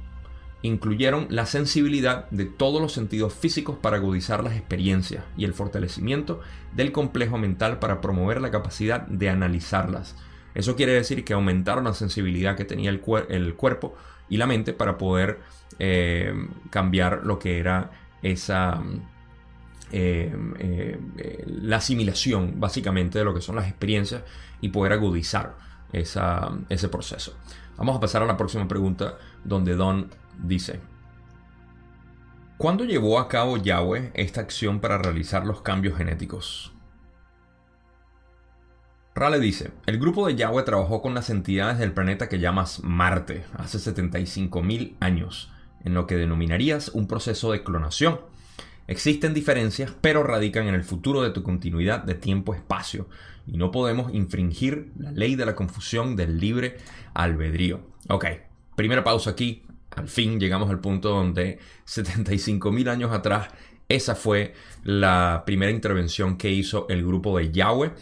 incluyeron 0.63 1.27
la 1.29 1.45
sensibilidad 1.47 2.31
de 2.31 2.45
todos 2.45 2.81
los 2.81 2.93
sentidos 2.93 3.35
físicos 3.35 3.77
para 3.79 3.97
agudizar 3.97 4.45
las 4.45 4.57
experiencias 4.57 5.25
y 5.37 5.45
el 5.45 5.55
fortalecimiento 5.55 6.41
del 6.75 6.93
complejo 6.93 7.37
mental 7.37 7.81
para 7.81 8.01
promover 8.01 8.41
la 8.41 8.53
capacidad 8.53 9.01
de 9.09 9.29
analizarlas. 9.29 10.15
Eso 10.55 10.77
quiere 10.77 10.93
decir 10.93 11.25
que 11.25 11.33
aumentaron 11.33 11.85
la 11.85 11.95
sensibilidad 11.95 12.57
que 12.57 12.65
tenía 12.65 12.91
el, 12.91 13.01
cuerpo 13.01 13.97
y 14.29 14.37
la 14.37 14.47
mente 14.47 14.73
para 14.73 14.99
poder 14.99 15.41
eh, 15.79 16.33
cambiar 16.71 17.25
lo 17.25 17.39
que 17.39 17.59
era 17.59 17.91
esa... 18.23 18.83
Eh, 19.95 20.35
eh, 20.59 21.45
la 21.47 21.77
asimilación 21.77 22.59
básicamente 22.59 23.19
de 23.19 23.27
lo 23.27 23.35
que 23.35 23.43
son 23.43 23.57
las 23.57 23.69
experiencias 23.69 24.23
y 24.63 24.71
poder 24.71 24.95
agudizar 24.95 25.55
ese 25.93 26.89
proceso. 26.89 27.37
Vamos 27.77 27.97
a 27.97 28.01
pasar 28.01 28.23
a 28.23 28.27
la 28.27 28.39
próxima 28.39 28.67
pregunta 28.67 29.19
donde 29.45 29.75
Don 29.75 30.09
dice, 30.43 30.81
¿cuándo 32.57 32.85
llevó 32.85 33.19
a 33.19 33.29
cabo 33.29 33.59
Yahweh 33.59 34.13
esta 34.15 34.41
acción 34.41 34.81
para 34.81 34.97
realizar 34.97 35.45
los 35.45 35.61
cambios 35.61 35.99
genéticos? 35.99 36.72
Rale 39.15 39.41
dice, 39.41 39.73
el 39.85 39.99
grupo 39.99 40.27
de 40.27 40.37
Yahweh 40.37 40.63
trabajó 40.63 41.03
con 41.03 41.15
las 41.15 41.29
entidades 41.29 41.79
del 41.79 41.93
planeta 41.93 42.31
que 42.31 42.39
llamas 42.39 42.83
Marte 42.83 43.45
hace 43.53 43.77
75.000 43.79 44.95
años, 45.01 45.53
en 45.85 45.93
lo 45.93 46.07
que 46.07 46.17
denominarías 46.17 46.89
un 46.89 47.07
proceso 47.07 47.53
de 47.53 47.63
clonación. 47.63 48.21
Existen 48.87 49.35
diferencias, 49.35 49.93
pero 50.01 50.23
radican 50.23 50.67
en 50.67 50.75
el 50.75 50.83
futuro 50.83 51.23
de 51.23 51.31
tu 51.31 51.43
continuidad 51.43 52.03
de 52.03 52.15
tiempo-espacio, 52.15 53.07
y 53.47 53.59
no 53.59 53.71
podemos 53.71 54.15
infringir 54.15 54.93
la 54.97 55.13
ley 55.13 55.35
de 55.35 55.45
la 55.45 55.55
confusión 55.55 56.17
del 56.17 56.41
libre 56.41 56.79
albedrío. 57.13 57.81
Ok, 58.09 58.25
primera 58.77 59.05
pausa 59.05 59.31
aquí, 59.31 59.63
al 59.95 60.09
fin 60.09 60.41
llegamos 60.41 60.71
al 60.71 60.81
punto 60.81 61.11
donde 61.11 61.59
75.000 61.87 62.89
años 62.89 63.13
atrás, 63.13 63.49
esa 63.91 64.15
fue 64.15 64.55
la 64.85 65.43
primera 65.45 65.71
intervención 65.71 66.39
que 66.39 66.51
hizo 66.51 66.87
el 66.89 67.05
grupo 67.05 67.37
de 67.37 67.53
Yahweh 67.53 67.93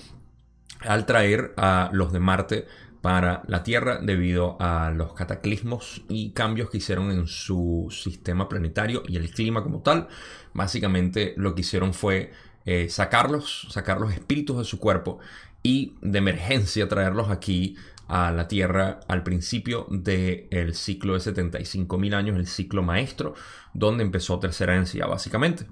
al 0.87 1.07
traer 1.07 1.53
a 1.57 1.91
los 1.93 2.13
de 2.13 2.21
Marte 2.21 2.67
para 3.01 3.43
la 3.47 3.63
Tierra 3.63 3.99
debido 4.03 4.57
a 4.61 4.91
los 4.91 5.15
cataclismos 5.15 6.03
y 6.09 6.31
cambios 6.31 6.71
que 6.71 6.79
hicieron 6.79 7.11
en 7.11 7.27
su 7.27 7.89
sistema 7.91 8.49
planetario 8.49 9.03
y 9.07 9.17
el 9.17 9.31
clima 9.31 9.63
como 9.63 9.81
tal. 9.81 10.09
Básicamente 10.53 11.35
lo 11.37 11.55
que 11.55 11.63
hicieron 11.63 11.95
fue 11.95 12.33
eh, 12.67 12.89
sacarlos, 12.91 13.69
sacar 13.71 14.01
los 14.01 14.13
espíritus 14.13 14.59
de 14.59 14.65
su 14.65 14.79
cuerpo 14.79 15.19
y 15.63 15.95
de 16.03 16.19
emergencia 16.19 16.89
traerlos 16.89 17.31
aquí 17.31 17.77
a 18.07 18.33
la 18.33 18.49
Tierra 18.49 19.01
al 19.07 19.23
principio 19.23 19.87
del 19.89 20.75
ciclo 20.75 21.15
de 21.15 21.21
75.000 21.21 22.15
años, 22.15 22.37
el 22.37 22.47
ciclo 22.49 22.83
maestro, 22.83 23.35
donde 23.73 24.03
empezó 24.03 24.41
tercera 24.41 24.75
densidad 24.75 25.09
básicamente. 25.09 25.67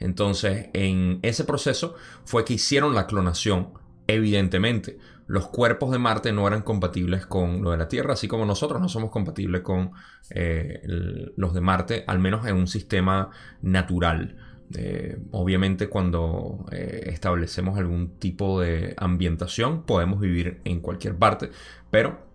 Entonces, 0.00 0.70
en 0.72 1.20
ese 1.22 1.44
proceso 1.44 1.94
fue 2.24 2.44
que 2.44 2.54
hicieron 2.54 2.94
la 2.94 3.06
clonación, 3.06 3.68
evidentemente. 4.06 4.98
Los 5.26 5.48
cuerpos 5.48 5.90
de 5.90 5.98
Marte 5.98 6.32
no 6.32 6.46
eran 6.46 6.62
compatibles 6.62 7.24
con 7.26 7.62
lo 7.62 7.70
de 7.70 7.78
la 7.78 7.88
Tierra, 7.88 8.12
así 8.12 8.28
como 8.28 8.44
nosotros 8.44 8.80
no 8.80 8.88
somos 8.88 9.10
compatibles 9.10 9.62
con 9.62 9.92
eh, 10.30 10.82
los 10.84 11.54
de 11.54 11.60
Marte, 11.60 12.04
al 12.06 12.18
menos 12.18 12.46
en 12.46 12.56
un 12.56 12.66
sistema 12.66 13.30
natural. 13.62 14.36
Eh, 14.76 15.18
obviamente 15.30 15.88
cuando 15.88 16.64
eh, 16.72 17.04
establecemos 17.06 17.78
algún 17.78 18.18
tipo 18.18 18.60
de 18.60 18.94
ambientación 18.96 19.84
podemos 19.84 20.20
vivir 20.20 20.60
en 20.64 20.80
cualquier 20.80 21.16
parte, 21.16 21.50
pero 21.90 22.26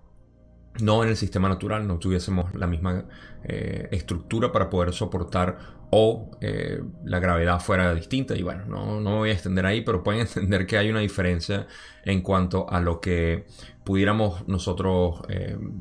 no 0.81 1.03
en 1.03 1.09
el 1.09 1.17
sistema 1.17 1.49
natural, 1.49 1.88
no 1.88 1.99
tuviésemos 1.99 2.53
la 2.55 2.67
misma 2.67 3.05
estructura 3.43 4.51
para 4.51 4.69
poder 4.69 4.93
soportar 4.93 5.78
o 5.91 6.29
la 7.03 7.19
gravedad 7.19 7.60
fuera 7.60 7.93
distinta. 7.93 8.36
Y 8.36 8.43
bueno, 8.43 8.65
no, 8.65 9.00
no, 9.01 9.17
voy 9.17 9.29
a 9.29 9.34
extender 9.34 9.65
ahí, 9.65 9.81
pero 9.81 10.03
pueden 10.03 10.22
entender 10.27 10.65
que 10.65 10.77
hay 10.77 10.89
una 10.89 11.00
diferencia 11.00 11.67
en 12.05 12.22
cuanto 12.22 12.69
a 12.69 12.79
lo 12.79 13.00
que 13.00 13.46
pudiéramos 13.84 14.48
nosotros 14.48 15.22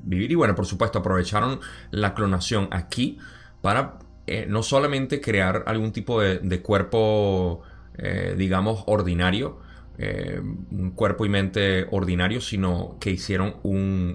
vivir. 0.04 0.32
Y 0.32 0.34
bueno, 0.34 0.54
por 0.54 0.66
supuesto, 0.66 0.98
aprovecharon 0.98 1.60
la 1.90 2.14
clonación 2.14 2.68
aquí 2.70 3.18
para 3.60 3.98
eh, 4.30 4.44
no 4.46 4.62
solamente 4.62 5.22
crear 5.22 5.64
algún 5.66 5.90
tipo 5.90 6.20
de, 6.20 6.60
cuerpo, 6.60 7.62
eh, 7.96 8.34
digamos, 8.36 8.84
ordinario, 8.86 9.58
eh, 9.96 10.38
un 10.70 10.90
cuerpo 10.90 11.24
y 11.24 11.30
mente 11.30 11.86
ordinario, 11.90 12.42
sino 12.42 12.98
que 13.00 13.10
hicieron 13.10 13.54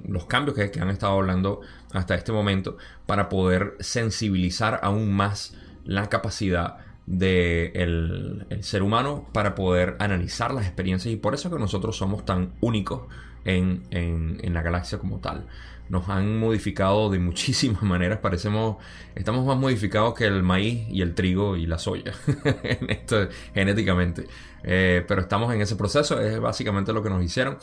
los 0.08 0.26
cambios 0.28 0.56
que, 0.56 0.80
han 0.80 0.92
estado 0.92 1.14
hablando 1.14 1.62
hasta 1.94 2.14
este 2.14 2.32
momento 2.32 2.78
para 3.08 3.28
poder 3.28 3.76
sensibilizar 3.80 4.82
aún 4.84 5.12
más 5.12 5.58
la 5.86 6.10
capacidad 6.10 6.78
del 7.06 8.46
ser 8.62 8.82
humano 8.82 9.28
para 9.34 9.56
poder 9.56 9.98
analizar 10.00 10.54
las 10.54 10.66
experiencias 10.66 11.14
y 11.14 11.18
por 11.18 11.34
eso 11.34 11.52
que 11.52 11.60
nosotros 11.60 11.98
somos 11.98 12.26
tan 12.26 12.54
únicos 12.62 13.02
en 13.44 14.54
la 14.54 14.62
galaxia 14.62 14.98
como 14.98 15.20
tal 15.20 15.46
nos 15.90 16.10
han 16.10 16.38
modificado 16.40 17.10
de 17.10 17.20
muchísimas 17.30 17.84
maneras. 17.84 18.20
Parecemos, 18.20 18.78
estamos 19.16 19.46
más 19.46 19.58
modificados 19.58 20.14
que 20.14 20.26
el 20.26 20.44
maíz 20.44 20.88
y 20.90 21.02
el 21.02 21.14
trigo 21.14 21.56
y 21.56 21.66
la 21.66 21.78
soya, 21.78 22.14
esto, 22.88 23.28
genéticamente. 23.54 24.28
Eh, 24.64 25.04
pero 25.08 25.22
estamos 25.22 25.54
en 25.54 25.62
ese 25.62 25.76
proceso, 25.76 26.20
es 26.20 26.40
básicamente 26.40 26.94
lo 26.94 27.04
que 27.04 27.10
nos 27.10 27.24
hicieron. 27.24 27.58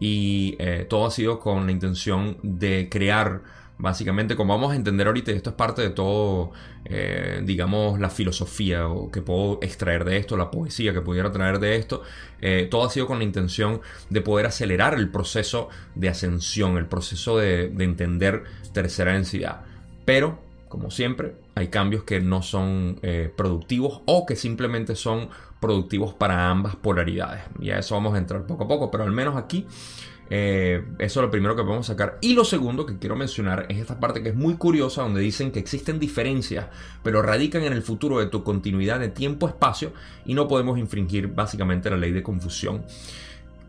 Y 0.00 0.56
eh, 0.58 0.86
todo 0.88 1.06
ha 1.06 1.10
sido 1.10 1.40
con 1.40 1.66
la 1.66 1.72
intención 1.72 2.38
de 2.42 2.88
crear 2.90 3.42
Básicamente, 3.78 4.34
como 4.34 4.54
vamos 4.54 4.72
a 4.72 4.76
entender 4.76 5.06
ahorita, 5.06 5.30
esto 5.30 5.50
es 5.50 5.56
parte 5.56 5.82
de 5.82 5.90
todo, 5.90 6.50
eh, 6.84 7.40
digamos, 7.44 8.00
la 8.00 8.10
filosofía 8.10 8.88
o 8.88 9.08
que 9.08 9.22
puedo 9.22 9.60
extraer 9.62 10.04
de 10.04 10.16
esto, 10.16 10.36
la 10.36 10.50
poesía 10.50 10.92
que 10.92 11.00
pudiera 11.00 11.30
traer 11.30 11.60
de 11.60 11.76
esto, 11.76 12.02
eh, 12.40 12.66
todo 12.68 12.84
ha 12.84 12.90
sido 12.90 13.06
con 13.06 13.18
la 13.18 13.24
intención 13.24 13.80
de 14.10 14.20
poder 14.20 14.46
acelerar 14.46 14.94
el 14.94 15.08
proceso 15.10 15.68
de 15.94 16.08
ascensión, 16.08 16.76
el 16.76 16.86
proceso 16.86 17.38
de, 17.38 17.66
entender 17.78 18.42
tercera 18.72 19.12
densidad. 19.12 19.60
Pero, 20.04 20.40
como 20.68 20.90
siempre, 20.90 21.36
hay 21.54 21.68
cambios 21.68 22.02
que 22.02 22.20
no 22.20 22.42
son 22.42 22.98
eh, 23.02 23.32
productivos 23.36 24.02
o 24.06 24.26
que 24.26 24.34
simplemente 24.34 24.96
son 24.96 25.28
productivos 25.60 26.14
para 26.14 26.50
ambas 26.50 26.74
polaridades. 26.74 27.42
Y 27.60 27.70
a 27.70 27.78
eso 27.78 27.94
vamos 27.94 28.14
a 28.14 28.18
entrar 28.18 28.44
poco 28.44 28.64
a 28.64 28.68
poco, 28.68 28.90
pero 28.90 29.04
al 29.04 29.12
menos 29.12 29.36
aquí 29.36 29.66
eh, 30.30 30.84
eso 30.98 31.20
es 31.20 31.24
lo 31.24 31.30
primero 31.30 31.56
que 31.56 31.62
podemos 31.62 31.86
sacar. 31.86 32.18
Y 32.20 32.34
lo 32.34 32.44
segundo 32.44 32.86
que 32.86 32.98
quiero 32.98 33.16
mencionar 33.16 33.66
es 33.68 33.78
esta 33.78 33.98
parte 33.98 34.22
que 34.22 34.30
es 34.30 34.34
muy 34.34 34.54
curiosa, 34.54 35.02
donde 35.02 35.20
dicen 35.20 35.50
que 35.50 35.58
existen 35.58 35.98
diferencias, 35.98 36.66
pero 37.02 37.22
radican 37.22 37.62
en 37.62 37.72
el 37.72 37.82
futuro 37.82 38.18
de 38.18 38.26
tu 38.26 38.44
continuidad 38.44 39.00
de 39.00 39.08
tiempo-espacio 39.08 39.92
y 40.24 40.34
no 40.34 40.48
podemos 40.48 40.78
infringir 40.78 41.28
básicamente 41.28 41.90
la 41.90 41.96
ley 41.96 42.12
de 42.12 42.22
confusión. 42.22 42.84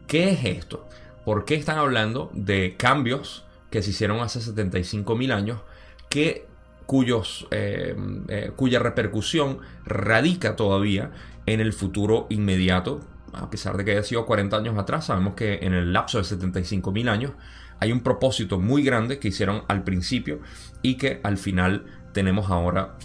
¿Qué 0.07 0.31
es 0.31 0.43
esto? 0.43 0.87
¿Por 1.23 1.45
qué 1.45 1.55
están 1.55 1.77
hablando 1.77 2.29
de 2.33 2.75
cambios 2.77 3.45
que 3.69 3.81
se 3.83 3.91
hicieron 3.91 4.19
hace 4.19 4.41
75 4.41 5.15
mil 5.15 5.31
años 5.31 5.61
que 6.09 6.47
cuyos, 6.85 7.47
eh, 7.51 7.95
eh, 8.29 8.51
cuya 8.55 8.79
repercusión 8.79 9.59
radica 9.85 10.55
todavía 10.55 11.11
en 11.45 11.59
el 11.59 11.71
futuro 11.71 12.25
inmediato 12.29 13.01
a 13.33 13.49
pesar 13.49 13.77
de 13.77 13.85
que 13.85 13.91
haya 13.91 14.03
sido 14.03 14.25
40 14.25 14.57
años 14.57 14.77
atrás, 14.77 15.05
sabemos 15.05 15.33
que 15.33 15.59
en 15.61 15.73
el 15.73 15.93
lapso 15.93 16.17
de 16.17 16.23
75 16.23 16.91
mil 16.91 17.09
años 17.09 17.33
hay 17.79 17.91
un 17.91 18.01
propósito 18.01 18.59
muy 18.59 18.83
grande 18.83 19.19
que 19.19 19.29
hicieron 19.29 19.63
al 19.67 19.83
principio 19.83 20.39
y 20.81 20.95
que 20.95 21.19
al 21.23 21.37
final 21.37 21.85
tenemos 22.13 22.49
ahora, 22.49 22.95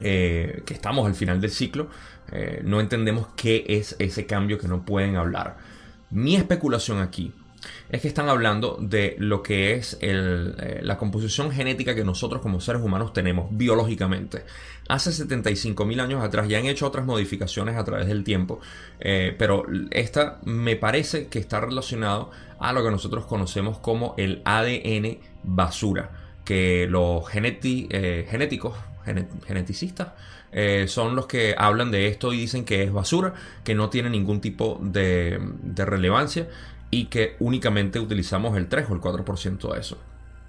eh, 0.00 0.62
que 0.64 0.74
estamos 0.74 1.06
al 1.06 1.14
final 1.14 1.40
del 1.40 1.50
ciclo, 1.50 1.88
eh, 2.32 2.62
no 2.64 2.80
entendemos 2.80 3.28
qué 3.36 3.64
es 3.68 3.96
ese 3.98 4.26
cambio 4.26 4.58
que 4.58 4.68
no 4.68 4.84
pueden 4.84 5.16
hablar. 5.16 5.56
Mi 6.10 6.36
especulación 6.36 7.00
aquí 7.00 7.32
es 7.88 8.00
que 8.00 8.08
están 8.08 8.28
hablando 8.28 8.78
de 8.80 9.16
lo 9.18 9.42
que 9.42 9.74
es 9.74 9.98
eh, 10.00 10.80
la 10.82 10.96
composición 10.96 11.50
genética 11.50 11.94
que 11.94 12.04
nosotros 12.04 12.40
como 12.40 12.60
seres 12.60 12.82
humanos 12.82 13.12
tenemos 13.12 13.48
biológicamente. 13.50 14.44
Hace 14.88 15.12
75 15.12 15.84
mil 15.84 16.00
años 16.00 16.22
atrás 16.22 16.48
ya 16.48 16.58
han 16.58 16.66
hecho 16.66 16.86
otras 16.86 17.06
modificaciones 17.06 17.76
a 17.76 17.84
través 17.84 18.06
del 18.06 18.24
tiempo, 18.24 18.60
eh, 18.98 19.34
pero 19.38 19.64
esta 19.90 20.38
me 20.44 20.76
parece 20.76 21.28
que 21.28 21.38
está 21.38 21.60
relacionado 21.60 22.30
a 22.58 22.72
lo 22.72 22.82
que 22.82 22.90
nosotros 22.90 23.24
conocemos 23.26 23.78
como 23.78 24.14
el 24.18 24.42
ADN 24.44 25.18
basura, 25.42 26.10
que 26.44 26.86
los 26.88 27.24
eh, 27.32 28.26
genéticos, 28.28 28.76
geneticistas, 29.46 30.08
son 30.88 31.14
los 31.14 31.26
que 31.26 31.54
hablan 31.56 31.92
de 31.92 32.08
esto 32.08 32.32
y 32.32 32.40
dicen 32.40 32.64
que 32.64 32.82
es 32.82 32.92
basura, 32.92 33.34
que 33.62 33.76
no 33.76 33.88
tiene 33.88 34.10
ningún 34.10 34.40
tipo 34.40 34.80
de 34.82 35.38
relevancia 35.76 36.48
y 36.90 37.06
que 37.06 37.36
únicamente 37.38 38.00
utilizamos 38.00 38.56
el 38.56 38.68
3 38.68 38.90
o 38.90 38.94
el 38.94 39.00
4% 39.00 39.72
de 39.72 39.80
eso. 39.80 39.98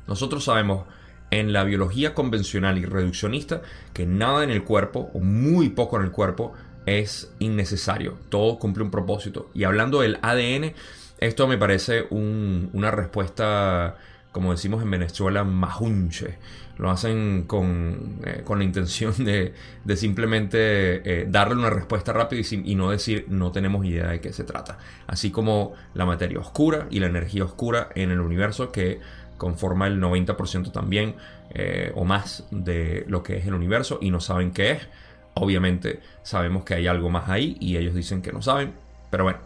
Nosotros 0.08 0.44
sabemos 0.44 0.86
en 1.30 1.54
la 1.54 1.64
biología 1.64 2.14
convencional 2.14 2.78
y 2.78 2.86
reduccionista 2.86 3.62
que 3.94 4.06
nada 4.06 4.44
en 4.44 4.50
el 4.50 4.64
cuerpo 4.64 5.12
o 5.14 5.20
muy 5.20 5.70
poco 5.70 5.98
en 5.98 6.04
el 6.04 6.12
cuerpo 6.12 6.54
es 6.86 7.34
innecesario. 7.40 8.18
Todo 8.30 8.60
cumple 8.60 8.84
un 8.84 8.92
propósito. 8.92 9.50
Y 9.54 9.64
hablando 9.64 10.02
del 10.02 10.18
ADN, 10.22 10.74
esto 11.20 11.48
me 11.48 11.58
parece 11.58 12.08
una 12.10 12.92
respuesta 12.92 13.96
como 14.32 14.52
decimos 14.52 14.82
en 14.82 14.92
Venezuela, 14.92 15.44
majunche. 15.44 16.38
Lo 16.82 16.90
hacen 16.90 17.44
con, 17.46 18.20
eh, 18.26 18.44
la 18.44 18.64
intención 18.64 19.14
de, 19.24 19.54
simplemente 19.96 21.22
eh, 21.22 21.28
darle 21.30 21.56
una 21.56 21.70
respuesta 21.70 22.12
rápida 22.12 22.42
y, 22.42 22.72
y, 22.72 22.76
no 22.76 22.90
decir 22.90 23.28
no 23.30 23.52
tenemos 23.52 23.86
idea 23.86 24.08
de 24.08 24.20
qué 24.20 24.34
se 24.34 24.44
trata. 24.44 24.80
Así 25.06 25.30
como 25.30 25.74
la 25.94 26.06
materia 26.06 26.40
oscura 26.40 26.88
y 26.90 27.00
la 27.00 27.06
energía 27.06 27.46
oscura 27.46 27.90
en 27.94 28.10
el 28.10 28.20
universo 28.20 28.72
que 28.72 29.00
conforma 29.38 29.86
el 29.86 30.02
90% 30.02 30.72
también 30.72 31.16
eh, 31.52 31.92
o 31.96 32.06
más 32.06 32.46
de 32.52 33.06
lo 33.08 33.24
que 33.24 33.38
es 33.38 33.46
el 33.46 33.54
universo 33.54 34.00
y 34.02 34.10
no 34.10 34.20
saben 34.20 34.52
qué 34.52 34.72
es. 34.72 34.88
Obviamente 35.34 36.00
sabemos 36.24 36.64
que 36.64 36.74
hay 36.76 36.88
algo 36.88 37.10
más 37.10 37.30
ahí 37.30 37.58
y 37.60 37.78
ellos 37.78 37.94
dicen 37.94 38.22
que 38.22 38.32
no 38.32 38.42
saben. 38.42 38.74
Pero 39.10 39.24
bueno, 39.24 39.40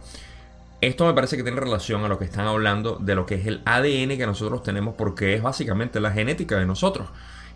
esto 0.80 1.06
me 1.06 1.14
parece 1.14 1.36
que 1.36 1.42
tiene 1.42 1.60
relación 1.60 2.04
a 2.04 2.08
lo 2.08 2.18
que 2.18 2.26
están 2.26 2.46
hablando 2.46 2.96
de 3.00 3.14
lo 3.14 3.24
que 3.24 3.36
es 3.36 3.46
el 3.46 3.62
ADN 3.64 4.16
que 4.18 4.26
nosotros 4.26 4.62
tenemos 4.62 4.94
porque 4.94 5.34
es 5.34 5.42
básicamente 5.42 6.00
la 6.00 6.12
genética 6.12 6.58
de 6.58 6.66
nosotros. 6.66 7.08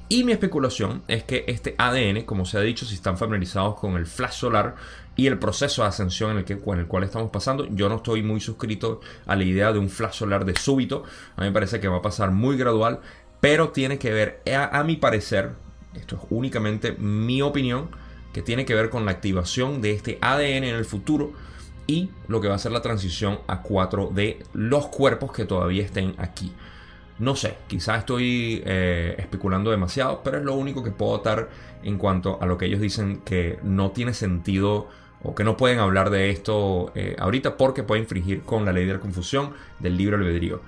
Y 0.09 0.25
mi 0.25 0.33
especulación 0.33 1.05
es 1.07 1.23
que 1.23 1.45
este 1.47 1.77
ADN, 1.79 2.23
como 2.23 2.45
se 2.45 2.59
ha 2.59 2.63
dicho, 2.63 2.85
si 2.85 2.97
están 2.97 3.17
familiarizados 3.17 3.79
con 3.79 3.95
el 3.95 4.07
flash 4.07 4.33
solar 4.33 4.75
y 5.15 5.29
el 5.29 5.39
proceso 5.39 5.83
de 5.83 5.89
ascensión 5.89 6.33
en 6.33 6.39
el, 6.39 6.45
que, 6.45 6.55
el 6.55 6.87
cual 6.87 7.05
estamos 7.05 7.31
pasando, 7.31 7.65
yo 7.71 7.89
no 7.89 7.97
estoy 7.97 8.23
muy 8.25 8.41
suscrito 8.41 9.01
a 9.27 9.37
la 9.37 9.45
idea 9.45 9.73
de 9.73 9.79
un 9.79 9.89
flash 9.89 10.15
solar 10.15 10.45
de 10.45 10.57
súbito. 10.57 11.05
A 11.37 11.43
mí 11.43 11.47
me 11.47 11.53
parece 11.53 11.79
que 11.79 11.87
va 11.87 11.99
a 11.99 12.03
pasar 12.03 12.33
muy 12.33 12.57
gradual, 12.57 12.99
pero 13.41 13.69
tiene 13.69 14.01
que 14.01 14.11
ver, 14.13 14.43
a, 14.53 14.83
mi 14.83 14.97
parecer, 14.97 15.53
esto 15.95 16.17
es 16.17 16.23
únicamente 16.31 16.91
mi 16.93 17.41
opinión, 17.41 17.91
que 18.33 18.43
tiene 18.43 18.65
que 18.65 18.75
ver 18.75 18.91
con 18.91 19.05
la 19.05 19.13
activación 19.13 19.81
de 19.81 19.93
este 19.93 20.19
ADN 20.21 20.65
en 20.65 20.75
el 20.75 20.87
futuro 20.87 21.33
y 21.91 22.09
lo 22.29 22.41
que 22.41 22.47
va 22.47 22.55
a 22.55 22.59
ser 22.59 22.71
la 22.71 22.83
transición 22.83 23.41
a 23.49 23.63
4 23.63 24.11
de 24.15 24.45
los 24.53 24.87
cuerpos 24.87 25.33
que 25.33 25.45
todavía 25.45 25.83
estén 25.83 26.15
aquí. 26.19 26.53
No 27.19 27.35
sé, 27.35 27.57
quizás 27.67 27.99
estoy 27.99 28.63
eh, 28.65 29.17
especulando 29.19 29.73
demasiado, 29.73 30.21
pero 30.23 30.39
es 30.39 30.45
lo 30.45 30.55
único 30.55 30.85
que 30.85 30.93
puedo 30.93 31.19
dar 31.19 31.49
en 31.83 31.99
cuanto 31.99 32.39
a 32.41 32.47
lo 32.47 32.57
que 32.57 32.67
ellos 32.67 32.81
dicen 32.81 33.23
que 33.25 33.59
no 33.65 33.91
tiene 33.91 34.15
sentido 34.15 34.89
o 35.25 35.35
que 35.35 35.43
no 35.43 35.57
pueden 35.57 35.81
hablar 35.81 36.11
de 36.11 36.31
esto 36.31 36.93
eh, 36.95 37.17
ahorita 37.19 37.57
porque 37.57 37.83
puede 37.83 38.03
infringir 38.03 38.43
con 38.43 38.65
la 38.65 38.73
ley 38.73 38.87
de 38.87 38.93
la 38.93 39.01
confusión 39.01 39.53
del 39.81 39.97
libro 39.97 40.17
albedrío. 40.17 40.61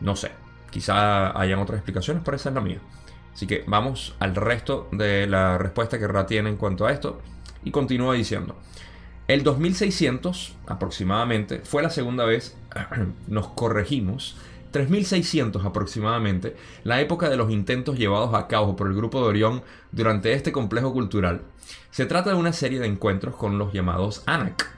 No 0.00 0.14
sé, 0.14 0.30
quizá 0.70 1.40
hayan 1.40 1.58
otras 1.58 1.78
explicaciones, 1.78 2.22
pero 2.22 2.36
esa 2.36 2.50
es 2.50 2.54
la 2.54 2.60
mía. 2.60 2.80
Así 3.32 3.46
que 3.46 3.64
vamos 3.66 4.14
al 4.18 4.34
resto 4.34 4.88
de 4.92 5.26
la 5.26 5.56
respuesta 5.56 5.98
que 5.98 6.06
Ra 6.06 6.26
tiene 6.26 6.50
en 6.50 6.56
cuanto 6.56 6.84
a 6.84 6.92
esto 6.92 7.22
y 7.64 7.70
continúa 7.70 8.14
diciendo. 8.14 8.56
El 9.28 9.42
2600 9.42 10.54
aproximadamente 10.68 11.60
fue 11.64 11.82
la 11.82 11.90
segunda 11.90 12.24
vez, 12.24 12.56
nos 13.26 13.48
corregimos, 13.48 14.36
3600 14.70 15.64
aproximadamente, 15.64 16.54
la 16.84 17.00
época 17.00 17.28
de 17.28 17.36
los 17.36 17.50
intentos 17.50 17.98
llevados 17.98 18.34
a 18.34 18.46
cabo 18.46 18.76
por 18.76 18.86
el 18.86 18.94
grupo 18.94 19.20
de 19.20 19.26
Orión 19.26 19.62
durante 19.90 20.32
este 20.32 20.52
complejo 20.52 20.92
cultural. 20.92 21.42
Se 21.90 22.06
trata 22.06 22.30
de 22.30 22.36
una 22.36 22.52
serie 22.52 22.78
de 22.78 22.86
encuentros 22.86 23.34
con 23.34 23.58
los 23.58 23.72
llamados 23.72 24.22
Anak. 24.26 24.70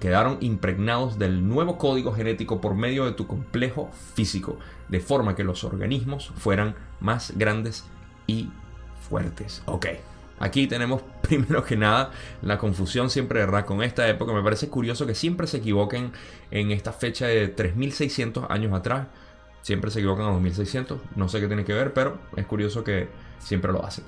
Quedaron 0.00 0.36
impregnados 0.40 1.18
del 1.18 1.48
nuevo 1.48 1.78
código 1.78 2.12
genético 2.12 2.60
por 2.60 2.74
medio 2.74 3.06
de 3.06 3.12
tu 3.12 3.26
complejo 3.26 3.90
físico, 4.14 4.58
de 4.90 5.00
forma 5.00 5.34
que 5.34 5.44
los 5.44 5.64
organismos 5.64 6.30
fueran 6.36 6.74
más 7.00 7.32
grandes 7.38 7.84
y 8.26 8.50
fuertes. 9.08 9.62
Ok. 9.64 9.86
Aquí 10.38 10.66
tenemos 10.66 11.02
primero 11.22 11.64
que 11.64 11.76
nada 11.76 12.10
la 12.42 12.58
confusión 12.58 13.10
siempre 13.10 13.44
de 13.46 13.64
con 13.64 13.82
esta 13.82 14.08
época. 14.08 14.32
Me 14.32 14.42
parece 14.42 14.68
curioso 14.68 15.06
que 15.06 15.14
siempre 15.14 15.46
se 15.46 15.58
equivoquen 15.58 16.12
en 16.50 16.70
esta 16.70 16.92
fecha 16.92 17.26
de 17.26 17.48
3600 17.48 18.46
años 18.50 18.72
atrás. 18.72 19.06
Siempre 19.62 19.90
se 19.90 20.00
equivocan 20.00 20.26
a 20.26 20.30
2600. 20.32 21.00
No 21.16 21.28
sé 21.28 21.40
qué 21.40 21.46
tiene 21.46 21.64
que 21.64 21.72
ver, 21.72 21.94
pero 21.94 22.18
es 22.36 22.46
curioso 22.46 22.84
que 22.84 23.08
siempre 23.38 23.72
lo 23.72 23.84
hacen. 23.84 24.04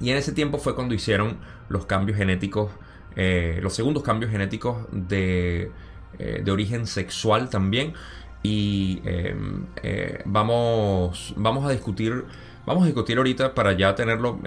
Y 0.00 0.10
en 0.10 0.16
ese 0.16 0.32
tiempo 0.32 0.58
fue 0.58 0.74
cuando 0.74 0.94
hicieron 0.94 1.38
los 1.68 1.86
cambios 1.86 2.18
genéticos, 2.18 2.70
eh, 3.16 3.58
los 3.62 3.74
segundos 3.74 4.02
cambios 4.02 4.30
genéticos 4.30 4.86
de, 4.92 5.70
eh, 6.18 6.44
origen 6.50 6.86
sexual 6.86 7.48
también. 7.50 7.94
Y 8.42 9.00
em, 9.04 9.66
eh, 9.82 10.20
vamos, 10.26 11.32
vamos 11.36 11.64
a 11.64 11.70
discutir, 11.70 12.24
vamos 12.66 12.84
a 12.84 12.86
discutir 12.86 13.18
ahorita 13.18 13.54
para 13.54 13.72
ya 13.72 13.94
tenerlo, 13.94 14.38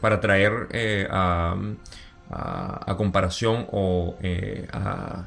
para 0.00 0.20
traer 0.20 1.08
a, 1.10 1.56
a, 2.30 2.96
comparación 2.96 3.66
o 3.70 4.16
a 4.72 5.24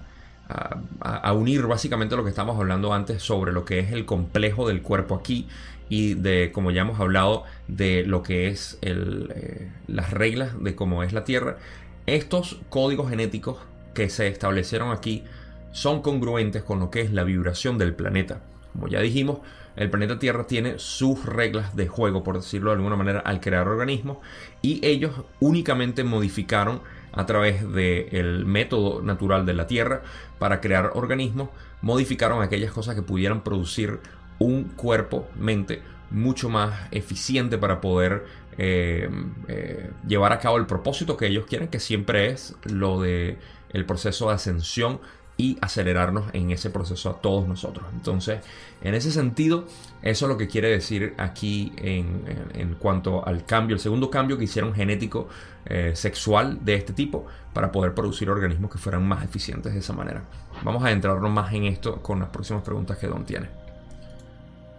a, 0.47 1.33
unir 1.33 1.65
básicamente 1.65 2.15
lo 2.15 2.23
que 2.23 2.29
estamos 2.29 2.57
hablando 2.57 2.93
antes 2.93 3.21
sobre 3.23 3.51
lo 3.51 3.65
que 3.65 3.79
es 3.79 3.91
el 3.91 4.05
complejo 4.05 4.67
del 4.67 4.81
cuerpo 4.81 5.15
aquí 5.15 5.47
y 5.89 6.15
de, 6.15 6.51
como 6.51 6.71
ya 6.71 6.81
hemos 6.81 6.99
hablado, 6.99 7.43
de 7.67 8.03
lo 8.05 8.23
que 8.23 8.47
es 8.47 8.77
eh, 8.81 9.69
las 9.87 10.11
reglas 10.11 10.51
de 10.63 10.75
cómo 10.75 11.03
es 11.03 11.13
la 11.13 11.23
Tierra. 11.23 11.57
Estos 12.05 12.59
códigos 12.69 13.09
genéticos 13.09 13.57
que 13.93 14.09
se 14.09 14.27
establecieron 14.27 14.91
aquí 14.91 15.23
son 15.71 16.01
congruentes 16.01 16.63
con 16.63 16.79
lo 16.79 16.89
que 16.89 17.01
es 17.01 17.11
la 17.11 17.23
vibración 17.23 17.77
del 17.77 17.93
planeta. 17.93 18.41
Como 18.73 18.87
ya 18.87 18.99
dijimos, 18.99 19.39
el 19.75 19.89
planeta 19.89 20.19
Tierra 20.19 20.47
tiene 20.47 20.79
sus 20.79 21.25
reglas 21.25 21.75
de 21.75 21.87
juego, 21.87 22.23
por 22.23 22.35
decirlo 22.35 22.71
de 22.71 22.77
alguna 22.77 22.95
manera, 22.95 23.19
al 23.19 23.39
crear 23.39 23.67
organismos 23.67 24.17
y 24.61 24.85
ellos 24.85 25.11
únicamente 25.39 26.03
modificaron 26.03 26.81
a 27.11 27.25
través 27.25 27.71
del 27.71 28.45
método 28.45 29.01
natural 29.01 29.45
de 29.45 29.53
la 29.53 29.67
Tierra 29.67 30.01
para 30.39 30.61
crear 30.61 30.91
organismos, 30.95 31.49
modificaron 31.81 32.41
aquellas 32.41 32.71
cosas 32.71 32.95
que 32.95 33.01
pudieran 33.01 33.41
producir 33.43 33.99
un 34.39 34.65
cuerpo-mente 34.65 35.81
mucho 36.11 36.49
más 36.49 36.73
eficiente 36.91 37.57
para 37.57 37.81
poder 37.81 38.25
eh, 38.57 39.09
eh, 39.47 39.91
llevar 40.07 40.33
a 40.33 40.39
cabo 40.39 40.57
el 40.57 40.65
propósito 40.65 41.17
que 41.17 41.27
ellos 41.27 41.45
quieren, 41.45 41.67
que 41.67 41.79
siempre 41.79 42.29
es 42.29 42.55
lo 42.65 43.01
de 43.01 43.37
el 43.69 43.85
proceso 43.85 44.29
de 44.29 44.35
ascensión 44.35 44.99
y 45.37 45.57
acelerarnos 45.61 46.25
en 46.33 46.51
ese 46.51 46.69
proceso 46.69 47.09
a 47.09 47.21
todos 47.21 47.47
nosotros. 47.47 47.85
Entonces, 47.93 48.39
en 48.81 48.95
ese 48.95 49.11
sentido, 49.11 49.65
eso 50.01 50.25
es 50.25 50.29
lo 50.29 50.37
que 50.37 50.47
quiere 50.47 50.69
decir 50.69 51.13
aquí 51.17 51.73
en, 51.77 52.75
cuanto 52.79 53.25
al 53.25 53.45
cambio, 53.45 53.75
el 53.75 53.79
segundo 53.79 54.09
cambio 54.09 54.37
que 54.37 54.45
hicieron 54.45 54.73
genético 54.73 55.27
eh, 55.65 55.91
sexual 55.95 56.63
de 56.63 56.75
este 56.75 56.93
tipo 56.93 57.25
para 57.53 57.71
poder 57.71 57.93
producir 57.93 58.29
organismos 58.29 58.71
que 58.71 58.77
fueran 58.77 59.07
más 59.07 59.23
eficientes 59.23 59.73
de 59.73 59.79
esa 59.79 59.93
manera. 59.93 60.23
Vamos 60.63 60.83
a 60.83 60.91
entrarnos 60.91 61.31
más 61.31 61.53
en 61.53 61.65
esto 61.65 62.01
con 62.01 62.19
las 62.19 62.29
próximas 62.29 62.63
preguntas 62.63 62.97
que 62.97 63.07
Don 63.07 63.25
tiene. 63.25 63.49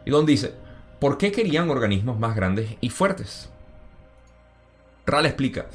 Y 0.05 0.11
Don 0.11 0.25
dice, 0.25 0.55
¿por 1.01 1.19
qué 1.19 1.33
querían 1.33 1.69
organismos 1.69 2.19
más 2.19 2.35
grandes 2.35 2.77
y 2.81 2.89
fuertes? 2.89 3.51
Ral 5.05 5.27
explica, 5.27 5.67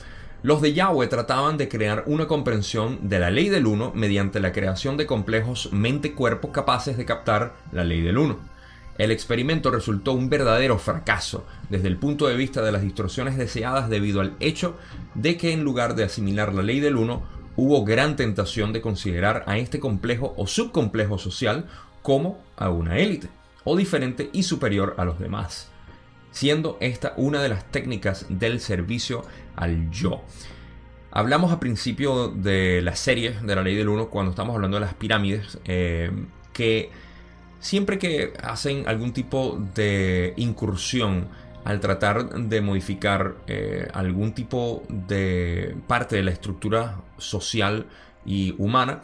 los 0.44 0.60
de 0.62 0.74
Yahweh 0.74 1.08
trataban 1.08 1.58
de 1.58 1.70
crear 1.70 2.04
una 2.08 2.28
comprensión 2.28 3.08
de 3.08 3.20
la 3.20 3.30
ley 3.30 3.50
del 3.50 3.68
uno 3.68 3.92
mediante 3.94 4.40
la 4.40 4.52
creación 4.52 4.98
de 4.98 5.06
complejos 5.06 5.72
mente-cuerpo 5.72 6.52
capaces 6.52 6.98
de 6.98 7.06
captar 7.06 7.54
la 7.72 7.84
ley 7.84 8.02
del 8.02 8.18
uno. 8.18 8.40
El 8.98 9.12
experimento 9.12 9.70
resultó 9.70 10.14
un 10.14 10.30
verdadero 10.30 10.80
fracaso 10.80 11.46
desde 11.70 11.88
el 11.88 11.98
punto 11.98 12.28
de 12.28 12.36
vista 12.36 12.64
de 12.64 12.72
las 12.72 12.82
distorsiones 12.82 13.38
deseadas 13.38 13.90
debido 13.90 14.20
al 14.20 14.36
hecho 14.40 14.76
de 15.14 15.38
que 15.38 15.54
en 15.54 15.64
lugar 15.64 15.96
de 15.96 16.06
asimilar 16.06 16.54
la 16.54 16.64
ley 16.64 16.80
del 16.80 16.96
uno, 16.96 17.22
hubo 17.56 17.86
gran 17.86 18.16
tentación 18.16 18.74
de 18.74 18.82
considerar 18.82 19.44
a 19.46 19.60
este 19.60 19.80
complejo 19.80 20.34
o 20.38 20.48
subcomplejo 20.48 21.20
social 21.20 21.68
como 22.02 22.40
a 22.58 22.70
una 22.70 22.98
élite, 22.98 23.30
o 23.64 23.78
diferente 23.78 24.32
y 24.34 24.42
superior 24.42 24.96
a 24.98 25.06
los 25.06 25.20
demás 25.20 25.72
siendo 26.32 26.78
esta 26.80 27.14
una 27.18 27.42
de 27.42 27.50
las 27.50 27.66
técnicas 27.72 28.26
del 28.30 28.60
servicio 28.60 29.24
al 29.56 29.90
yo. 29.92 30.24
Hablamos 31.12 31.52
al 31.52 31.60
principio 31.60 32.30
de 32.30 32.82
la 32.82 32.96
serie 32.96 33.32
de 33.42 33.56
la 33.56 33.62
ley 33.62 33.76
del 33.76 33.90
uno 33.90 34.10
cuando 34.10 34.32
estamos 34.32 34.56
hablando 34.56 34.78
de 34.78 34.82
las 34.82 34.94
pirámides, 34.94 35.60
eh, 35.66 36.10
que 36.54 36.90
siempre 37.60 38.00
que 38.00 38.34
hacen 38.42 38.88
algún 38.88 39.12
tipo 39.12 39.62
de 39.76 40.34
incursión 40.38 41.28
al 41.64 41.80
tratar 41.80 42.34
de 42.34 42.62
modificar 42.62 43.36
eh, 43.48 43.88
algún 43.94 44.34
tipo 44.34 44.84
de 44.90 45.76
parte 45.88 46.16
de 46.16 46.24
la 46.24 46.32
estructura 46.32 47.02
social 47.18 47.86
y 48.26 48.56
humana, 48.58 49.02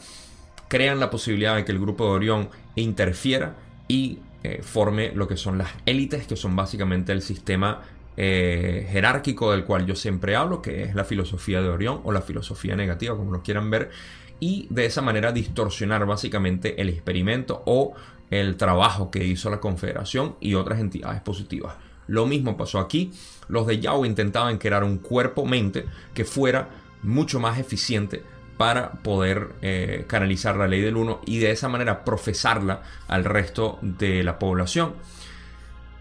crean 0.68 1.00
la 1.00 1.10
posibilidad 1.10 1.56
de 1.56 1.66
que 1.66 1.72
el 1.72 1.80
grupo 1.80 2.06
de 2.06 2.12
Orión 2.12 2.50
interfiera 2.76 3.56
y 3.88 4.20
eh, 4.44 4.62
forme 4.64 5.12
lo 5.14 5.28
que 5.28 5.38
son 5.38 5.58
las 5.58 5.70
élites, 5.86 6.26
que 6.26 6.36
son 6.36 6.56
básicamente 6.56 7.12
el 7.12 7.22
sistema 7.22 7.82
eh, 8.18 8.88
jerárquico 8.92 9.52
del 9.52 9.64
cual 9.64 9.86
yo 9.86 9.96
siempre 9.96 10.36
hablo, 10.36 10.62
que 10.62 10.84
es 10.84 10.96
la 10.96 11.04
filosofía 11.04 11.62
de 11.62 11.70
Orión 11.70 12.02
o 12.04 12.12
la 12.12 12.22
filosofía 12.22 12.76
negativa, 12.76 13.16
como 13.16 13.32
lo 13.32 13.44
quieran 13.44 13.70
ver, 13.70 13.92
y 14.40 14.68
de 14.70 14.86
esa 14.86 15.02
manera 15.02 15.32
distorsionar 15.32 16.06
básicamente 16.06 16.82
el 16.82 16.90
experimento 16.90 17.64
o 17.66 17.94
el 18.30 18.58
trabajo 18.58 19.10
que 19.12 19.24
hizo 19.24 19.50
la 19.50 19.60
Confederación 19.60 20.36
y 20.40 20.56
otras 20.56 20.80
entidades 20.80 21.22
positivas. 21.22 21.76
Lo 22.08 22.26
mismo 22.26 22.58
pasó 22.58 22.80
aquí. 22.80 23.12
Los 23.48 23.68
de 23.68 23.80
Yahweh 23.80 24.08
intentaban 24.08 24.58
crear 24.58 24.84
un 24.84 24.98
cuerpo-mente 24.98 25.86
que 26.14 26.26
fuera 26.26 26.70
mucho 27.04 27.40
más 27.40 27.60
eficiente 27.60 28.24
para 28.58 28.92
poder 28.92 29.50
eh, 29.62 30.06
canalizar 30.08 30.58
la 30.58 30.68
ley 30.68 30.82
del 30.82 30.98
uno 30.98 31.22
y 31.26 31.38
de 31.38 31.52
esa 31.52 31.70
manera 31.70 32.04
profesarla 32.04 32.82
al 33.08 33.24
resto 33.24 33.78
de 33.82 34.24
la 34.24 34.40
población. 34.40 34.96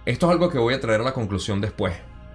Esto 0.06 0.26
es 0.26 0.32
algo 0.32 0.48
que 0.50 0.58
voy 0.58 0.72
a 0.72 0.80
traer 0.80 1.00
a 1.00 1.04
la 1.04 1.12
conclusión 1.12 1.60
después, 1.60 1.92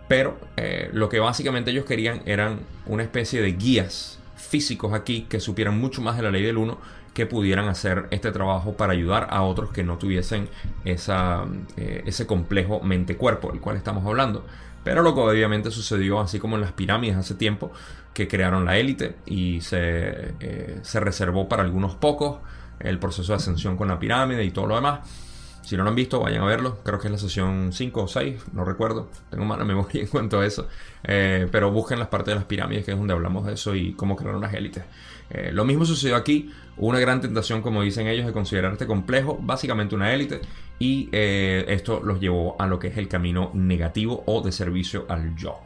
pero 0.10 0.38
eh, 0.58 0.90
lo 0.92 1.08
que 1.08 1.20
básicamente 1.20 1.72
ellos 1.72 1.86
querían 1.86 2.22
eran 2.26 2.60
una 2.86 3.02
especie 3.02 3.42
de 3.42 3.54
guías 3.54 4.20
físicos 4.36 4.94
aquí 4.94 5.26
que 5.30 5.40
supieran 5.40 5.80
mucho 5.80 6.02
más 6.02 6.18
de 6.18 6.24
la 6.24 6.32
ley 6.32 6.44
del 6.44 6.58
1 6.58 6.78
que 7.14 7.26
pudieran 7.26 7.70
hacer 7.70 8.08
este 8.12 8.34
trabajo 8.34 8.74
para 8.74 8.92
ayudar 8.92 9.28
a 9.30 9.44
otros 9.44 9.72
que 9.72 9.84
no 9.84 9.98
tuviesen 9.98 10.50
esa, 10.84 11.46
eh, 11.78 12.04
ese 12.06 12.28
complejo 12.28 12.82
mente-cuerpo 12.82 13.52
del 13.52 13.62
cual 13.62 13.78
estamos 13.78 14.06
hablando. 14.06 14.46
Pero 14.84 15.02
lo 15.02 15.16
que 15.16 15.22
obviamente 15.22 15.72
sucedió, 15.72 16.20
así 16.20 16.40
como 16.40 16.56
en 16.56 16.62
las 16.62 16.74
pirámides 16.74 17.16
hace 17.16 17.36
tiempo, 17.36 17.72
que 18.14 18.28
crearon 18.28 18.66
la 18.66 18.78
élite 18.78 19.16
y 19.26 19.62
se, 19.62 20.34
eh, 20.42 20.80
se 20.82 21.00
reservó 21.00 21.48
para 21.48 21.64
algunos 21.64 21.96
pocos 21.96 22.40
el 22.82 23.00
proceso 23.00 23.32
de 23.32 23.38
ascensión 23.38 23.78
con 23.78 23.88
la 23.88 23.98
pirámide 23.98 24.44
y 24.44 24.52
todo 24.52 24.68
lo 24.68 24.76
demás. 24.76 25.31
Si 25.62 25.78
no 25.78 25.84
lo 25.84 25.90
han 25.90 25.96
visto, 25.96 26.20
vayan 26.20 26.44
a 26.44 26.46
verlo. 26.46 26.80
Creo 26.84 27.00
que 27.00 27.08
es 27.08 27.12
la 27.12 27.18
sesión 27.18 27.72
5 27.72 28.04
o 28.04 28.08
6, 28.08 28.42
no 28.54 28.66
recuerdo. 28.66 29.10
Tengo 29.30 29.46
mala 29.46 29.64
memoria 29.66 30.02
en 30.02 30.08
cuanto 30.08 30.40
a 30.40 30.46
eso. 30.46 30.68
Eh, 31.04 31.48
pero 31.52 31.72
busquen 31.72 32.00
las 32.00 32.08
partes 32.08 32.32
de 32.32 32.36
las 32.36 32.46
pirámides, 32.46 32.86
que 32.86 32.92
es 32.92 32.98
donde 32.98 33.14
hablamos 33.14 33.46
de 33.46 33.54
eso 33.54 33.76
y 33.76 33.94
cómo 33.94 34.16
crearon 34.16 34.42
las 34.42 34.54
élites. 34.54 34.84
Eh, 35.30 35.52
lo 35.54 35.64
mismo 35.66 35.86
sucedió 35.86 36.16
aquí. 36.16 36.52
una 36.78 37.00
gran 37.00 37.22
tentación, 37.22 37.62
como 37.62 37.84
dicen 37.84 38.08
ellos, 38.08 38.26
de 38.26 38.34
considerar 38.34 38.74
este 38.74 38.88
complejo 38.88 39.38
básicamente 39.42 39.96
una 39.96 40.14
élite. 40.14 40.42
Y 40.80 41.10
eh, 41.12 41.66
esto 41.68 42.02
los 42.04 42.20
llevó 42.20 42.56
a 42.60 42.66
lo 42.66 42.80
que 42.80 42.88
es 42.88 42.98
el 42.98 43.08
camino 43.08 43.52
negativo 43.54 44.24
o 44.26 44.42
de 44.42 44.52
servicio 44.52 45.06
al 45.10 45.36
yo. 45.36 45.60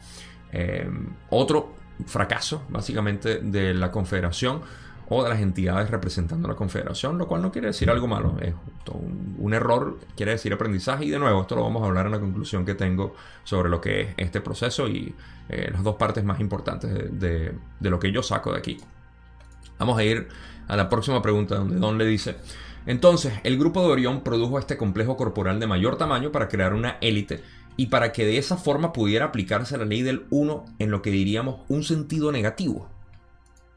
otro 1.29 1.73
fracaso, 2.05 2.63
básicamente, 2.69 3.39
de 3.39 3.73
la 3.73 3.91
confederación 3.91 4.61
o 5.09 5.23
de 5.23 5.29
las 5.29 5.39
entidades 5.39 5.89
representando 5.89 6.47
la 6.47 6.55
confederación, 6.55 7.17
lo 7.17 7.27
cual 7.27 7.41
no 7.41 7.51
quiere 7.51 7.67
decir 7.67 7.89
algo 7.89 8.07
malo, 8.07 8.37
es 8.41 8.53
un, 9.39 9.53
error, 9.53 9.99
quiere 10.15 10.31
decir 10.31 10.51
aprendizaje 10.53 11.05
y 11.05 11.09
de 11.11 11.19
nuevo 11.19 11.41
esto 11.41 11.55
lo 11.55 11.63
vamos 11.63 11.83
a 11.83 11.85
hablar 11.85 12.07
en 12.07 12.13
la 12.13 12.19
conclusión 12.19 12.65
que 12.65 12.75
tengo 12.75 13.13
sobre 13.43 13.69
lo 13.69 13.79
que 13.79 14.01
es 14.01 14.07
este 14.17 14.41
proceso 14.41 14.87
y 14.87 15.13
eh, 15.49 15.69
las 15.71 15.83
dos 15.83 15.95
partes 15.95 16.23
más 16.23 16.39
importantes 16.39 16.91
de, 17.19 17.53
de, 17.79 17.89
lo 17.89 17.99
que 17.99 18.11
yo 18.11 18.23
saco 18.23 18.51
de 18.51 18.57
aquí. 18.57 18.77
Vamos 19.77 19.97
a 19.97 20.03
ir 20.03 20.27
a 20.67 20.75
la 20.75 20.89
próxima 20.89 21.21
pregunta 21.21 21.55
donde 21.55 21.75
Don 21.77 21.97
le 21.97 22.05
dice, 22.05 22.37
entonces 22.85 23.33
el 23.43 23.57
grupo 23.57 23.81
de 23.81 23.91
Orión 23.91 24.21
produjo 24.21 24.57
este 24.57 24.77
complejo 24.77 25.17
corporal 25.17 25.59
de 25.59 25.67
mayor 25.67 25.97
tamaño 25.97 26.31
para 26.31 26.47
crear 26.47 26.73
una 26.73 26.97
élite 27.01 27.43
y 27.77 27.87
para 27.87 28.11
que 28.11 28.25
de 28.25 28.37
esa 28.37 28.57
forma 28.57 28.93
pudiera 28.93 29.25
aplicarse 29.25 29.77
la 29.77 29.85
ley 29.85 30.01
del 30.01 30.25
1 30.29 30.65
en 30.79 30.91
lo 30.91 31.01
que 31.01 31.11
diríamos 31.11 31.61
un 31.67 31.83
sentido 31.83 32.31
negativo. 32.31 32.89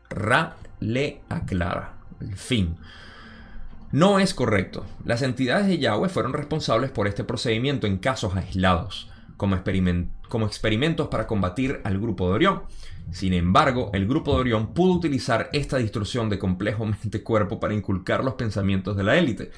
Ra 0.08 0.56
le 0.80 1.20
aclara. 1.28 1.94
El 2.20 2.36
fin. 2.36 2.76
No 3.90 4.18
es 4.18 4.34
correcto. 4.34 4.84
Las 5.04 5.22
entidades 5.22 5.66
de 5.66 5.78
Yahweh 5.78 6.08
fueron 6.08 6.34
responsables 6.34 6.90
por 6.90 7.06
este 7.06 7.24
procedimiento 7.24 7.86
en 7.86 7.98
casos 7.98 8.36
aislados, 8.36 9.10
como, 9.36 9.56
como 10.28 10.46
experimentos 10.46 11.08
para 11.08 11.26
combatir 11.26 11.80
al 11.84 11.98
grupo 11.98 12.28
de 12.28 12.34
Orión. 12.34 12.62
Sin 13.12 13.32
embargo, 13.32 13.90
el 13.94 14.06
grupo 14.06 14.34
de 14.34 14.40
Orión 14.40 14.74
pudo 14.74 14.92
utilizar 14.92 15.48
esta 15.52 15.78
distorsión 15.78 16.28
de 16.28 16.38
complejo 16.38 16.84
mente-cuerpo 17.02 17.58
para 17.60 17.74
inculcar 17.74 18.22
los 18.22 18.34
pensamientos 18.34 18.96
de 18.96 19.04
la 19.04 19.16
élite, 19.16 19.50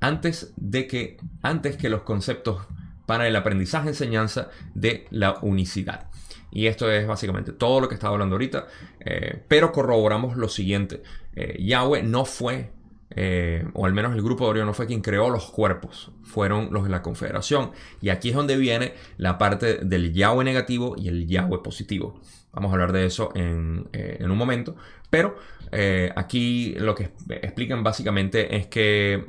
antes 0.00 0.54
de 0.56 0.86
que, 0.86 1.18
antes 1.42 1.76
que 1.76 1.90
los 1.90 2.02
conceptos 2.02 2.62
para 3.06 3.28
el 3.28 3.36
aprendizaje-enseñanza 3.36 4.48
de 4.74 5.06
la 5.10 5.36
unicidad. 5.42 6.08
Y 6.54 6.68
esto 6.68 6.90
es 6.90 7.06
básicamente 7.06 7.52
todo 7.52 7.80
lo 7.80 7.88
que 7.88 7.94
estaba 7.94 8.14
hablando 8.14 8.36
ahorita. 8.36 8.66
Eh, 9.00 9.42
pero 9.48 9.72
corroboramos 9.72 10.36
lo 10.36 10.48
siguiente. 10.48 11.02
Eh, 11.34 11.62
Yahweh 11.62 12.04
no 12.04 12.24
fue, 12.24 12.70
eh, 13.10 13.66
o 13.74 13.84
al 13.84 13.92
menos 13.92 14.14
el 14.14 14.22
grupo 14.22 14.44
de 14.44 14.50
Orión 14.50 14.66
no 14.66 14.72
fue 14.72 14.86
quien 14.86 15.02
creó 15.02 15.28
los 15.28 15.50
cuerpos. 15.50 16.12
Fueron 16.22 16.68
los 16.72 16.84
de 16.84 16.90
la 16.90 17.02
confederación. 17.02 17.72
Y 18.00 18.08
aquí 18.08 18.30
es 18.30 18.36
donde 18.36 18.56
viene 18.56 18.94
la 19.18 19.36
parte 19.36 19.78
del 19.78 20.14
Yahweh 20.14 20.44
negativo 20.44 20.94
y 20.96 21.08
el 21.08 21.26
Yahweh 21.26 21.58
positivo. 21.58 22.20
Vamos 22.54 22.70
a 22.70 22.74
hablar 22.74 22.92
de 22.92 23.06
eso 23.06 23.30
en, 23.34 23.88
en 23.92 24.30
un 24.30 24.38
momento. 24.38 24.76
Pero 25.10 25.36
aquí 26.16 26.74
lo 26.78 26.94
que 26.94 27.10
explican 27.28 27.82
básicamente 27.82 28.56
es 28.56 28.66
que 28.68 29.24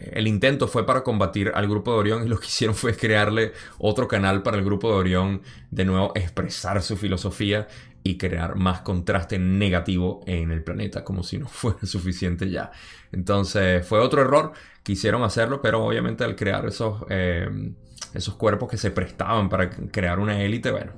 el 0.00 0.26
intento 0.26 0.68
fue 0.68 0.86
para 0.86 1.02
combatir 1.02 1.52
al 1.54 1.68
grupo 1.68 1.92
de 1.92 1.98
Orión 1.98 2.24
y 2.24 2.28
lo 2.28 2.38
que 2.38 2.46
hicieron 2.46 2.74
fue 2.74 2.96
crearle 2.96 3.52
otro 3.78 4.08
canal 4.08 4.42
para 4.42 4.56
el 4.56 4.64
grupo 4.64 4.90
de 4.90 4.96
Orión, 4.96 5.42
de 5.70 5.84
nuevo 5.84 6.12
expresar 6.14 6.82
su 6.82 6.96
filosofía 6.96 7.66
y 8.02 8.18
crear 8.18 8.54
más 8.54 8.82
contraste 8.82 9.38
negativo 9.38 10.22
en 10.26 10.52
el 10.52 10.62
planeta, 10.62 11.02
como 11.02 11.22
si 11.22 11.38
no 11.38 11.48
fuera 11.48 11.84
suficiente 11.84 12.48
ya. 12.50 12.70
Entonces 13.12 13.86
fue 13.86 13.98
otro 13.98 14.22
error, 14.22 14.52
quisieron 14.82 15.22
hacerlo, 15.22 15.60
pero 15.60 15.84
obviamente 15.84 16.24
al 16.24 16.36
crear 16.36 16.66
esos, 16.66 17.04
eh, 17.08 17.48
esos 18.14 18.34
cuerpos 18.36 18.68
que 18.70 18.76
se 18.76 18.90
prestaban 18.90 19.48
para 19.48 19.70
crear 19.70 20.18
una 20.20 20.40
élite, 20.42 20.70
bueno, 20.70 20.92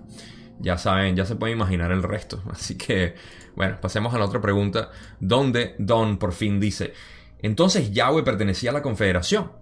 ya 0.61 0.79
saben, 0.79 1.17
ya 1.17 1.25
se 1.25 1.37
pueden 1.37 1.57
imaginar 1.57 1.93
el 1.93 2.03
resto. 2.03 2.43
Así 2.51 2.77
que, 2.77 3.15
bueno, 3.55 3.79
pasemos 3.81 4.15
a 4.15 4.19
la 4.19 4.25
otra 4.25 4.41
pregunta, 4.41 4.91
donde 5.21 5.75
Don 5.79 6.19
por 6.19 6.33
fin 6.33 6.61
dice, 6.61 6.93
entonces 7.41 7.93
Yahweh 7.93 8.23
pertenecía 8.23 8.71
a 8.71 8.75
la 8.75 8.83
confederación. 8.83 9.53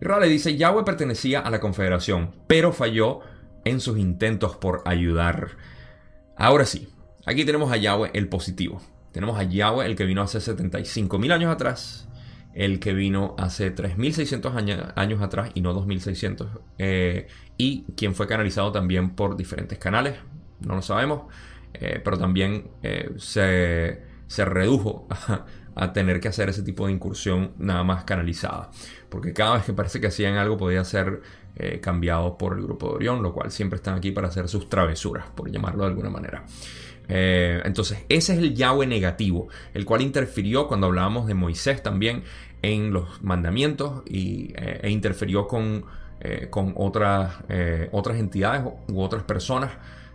Ra 0.00 0.18
le 0.18 0.28
dice, 0.28 0.56
Yahweh 0.56 0.84
pertenecía 0.84 1.40
a 1.40 1.50
la 1.50 1.60
confederación, 1.60 2.34
pero 2.46 2.72
falló 2.72 3.20
en 3.64 3.80
sus 3.80 3.98
intentos 3.98 4.56
por 4.56 4.82
ayudar. 4.84 5.50
Ahora 6.36 6.64
sí, 6.64 6.88
aquí 7.24 7.44
tenemos 7.44 7.70
a 7.70 7.76
Yahweh 7.76 8.10
el 8.14 8.28
positivo. 8.28 8.80
Tenemos 9.12 9.38
a 9.38 9.44
Yahweh 9.44 9.86
el 9.86 9.94
que 9.94 10.04
vino 10.04 10.22
hace 10.22 10.40
75 10.40 11.18
mil 11.18 11.30
años 11.30 11.52
atrás, 11.52 12.08
el 12.54 12.80
que 12.80 12.92
vino 12.92 13.34
hace 13.38 13.70
3600 13.70 14.54
años, 14.54 15.22
atrás 15.22 15.50
y 15.54 15.60
no 15.60 15.72
2600, 15.72 16.48
eh, 16.78 17.26
y 17.56 17.84
quien 17.96 18.14
fue 18.14 18.26
canalizado 18.26 18.72
también 18.72 19.10
por 19.10 19.36
diferentes 19.36 19.78
canales, 19.78 20.16
no 20.60 20.74
lo 20.74 20.82
sabemos, 20.82 21.22
eh, 21.74 22.00
pero 22.04 22.18
también 22.18 22.68
eh, 22.82 23.10
se, 23.16 24.02
se 24.26 24.44
redujo 24.44 25.08
a 25.74 25.92
tener 25.92 26.20
que 26.20 26.28
hacer 26.28 26.50
ese 26.50 26.62
tipo 26.62 26.86
de 26.86 26.92
incursión 26.92 27.52
nada 27.58 27.82
más 27.82 28.04
canalizada. 28.04 28.70
Porque 29.08 29.32
cada 29.32 29.54
vez 29.54 29.64
que 29.64 29.72
parece 29.72 30.00
que 30.00 30.08
hacían 30.08 30.36
algo 30.36 30.56
podía 30.56 30.84
ser 30.84 31.22
cambiado 31.82 32.38
por 32.38 32.56
el 32.56 32.62
grupo 32.62 32.88
de 32.88 32.94
Orión, 32.94 33.22
lo 33.22 33.34
cual 33.34 33.50
siempre 33.50 33.76
están 33.76 33.94
aquí 33.94 34.10
para 34.10 34.28
hacer 34.28 34.48
sus 34.48 34.70
travesuras, 34.70 35.26
por 35.34 35.50
llamarlo 35.50 35.82
de 35.82 35.90
alguna 35.90 36.08
manera. 36.08 36.44
Eh, 37.14 37.60
entonces, 37.64 37.98
ese 38.08 38.32
es 38.32 38.38
el 38.38 38.54
Yahweh 38.54 38.86
negativo, 38.86 39.48
el 39.74 39.84
cual 39.84 40.00
interfirió 40.00 40.66
cuando 40.66 40.86
hablábamos 40.86 41.26
de 41.26 41.34
Moisés 41.34 41.82
también 41.82 42.22
en 42.62 42.92
los 42.92 43.22
mandamientos 43.22 44.02
y, 44.06 44.54
eh, 44.56 44.80
e 44.82 44.90
interfirió 44.90 45.46
con, 45.46 45.84
con 46.50 46.72
otras, 46.76 47.34
otras 47.90 48.16
entidades 48.16 48.62
u 48.86 49.00
otras 49.00 49.24
personas 49.24 49.72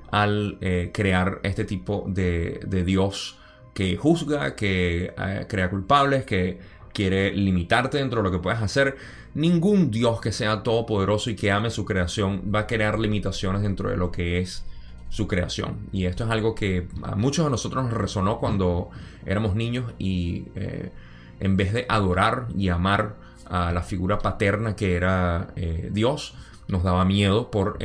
al 0.10 0.58
crear 0.94 1.42
este 1.44 1.66
tipo 1.66 2.06
de, 2.08 2.62
de 2.66 2.86
Dios 2.86 3.38
que 3.78 3.96
juzga, 3.96 4.56
que 4.56 5.14
eh, 5.16 5.46
crea 5.48 5.70
culpables, 5.70 6.26
que 6.26 6.58
quiere 6.92 7.32
limitarte 7.32 8.00
dentro 8.00 8.24
de 8.24 8.24
lo 8.24 8.32
que 8.32 8.42
puedes 8.42 8.60
hacer. 8.60 8.98
Ningún 9.36 9.92
Dios 9.92 10.20
que 10.20 10.32
sea 10.32 10.64
todopoderoso 10.64 11.30
y 11.30 11.36
que 11.36 11.52
ame 11.52 11.70
su 11.70 11.86
creación 11.86 12.42
va 12.52 12.62
a 12.62 12.66
crear 12.66 12.98
limitaciones 12.98 13.62
dentro 13.62 13.92
de 13.92 13.98
lo 13.98 14.12
que 14.12 14.40
es 14.40 14.66
su 15.10 15.28
creación. 15.28 15.88
Y 15.92 16.06
esto 16.06 16.26
es 16.26 16.30
algo 16.30 16.56
que 16.56 16.88
a 17.04 17.16
muchos 17.16 17.46
de 17.46 17.52
nosotros 17.52 17.84
nos 17.84 17.94
resonó 17.94 18.40
cuando 18.40 18.90
éramos 19.26 19.56
niños 19.56 19.94
y 19.98 20.46
eh, 20.56 20.92
en 21.40 21.58
vez 21.58 21.74
de 21.74 21.86
adorar 21.90 22.48
y 22.56 22.70
amar 22.70 23.16
a 23.50 23.72
la 23.72 23.82
figura 23.82 24.20
paterna 24.20 24.76
que 24.76 24.96
era 24.96 25.50
eh, 25.56 25.90
Dios, 25.92 26.36
nos 26.68 26.84
daba 26.84 27.06
miedo 27.06 27.50
por 27.50 27.78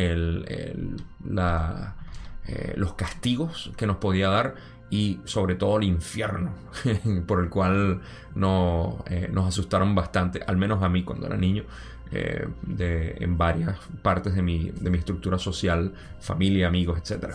los 2.74 2.94
castigos 2.94 3.70
que 3.76 3.86
nos 3.86 3.98
podía 3.98 4.28
dar 4.28 4.56
y 4.92 5.20
sobre 5.24 5.54
todo 5.54 5.78
el 5.78 5.84
infierno, 5.84 6.52
por 7.26 7.40
el 7.40 7.48
cual 7.48 8.02
no, 8.34 9.02
eh, 9.06 9.26
nos 9.32 9.48
asustaron 9.48 9.94
bastante, 9.94 10.42
al 10.46 10.58
menos 10.58 10.82
a 10.82 10.90
mí 10.90 11.02
cuando 11.02 11.26
era 11.26 11.38
niño, 11.38 11.64
eh, 12.12 12.46
de, 12.62 13.16
en 13.20 13.38
varias 13.38 13.78
partes 14.02 14.34
de 14.34 14.42
mi, 14.42 14.70
de 14.70 14.90
mi 14.90 14.98
estructura 14.98 15.38
social, 15.38 15.92
familia, 16.20 16.68
amigos, 16.68 16.98
etc. 16.98 17.34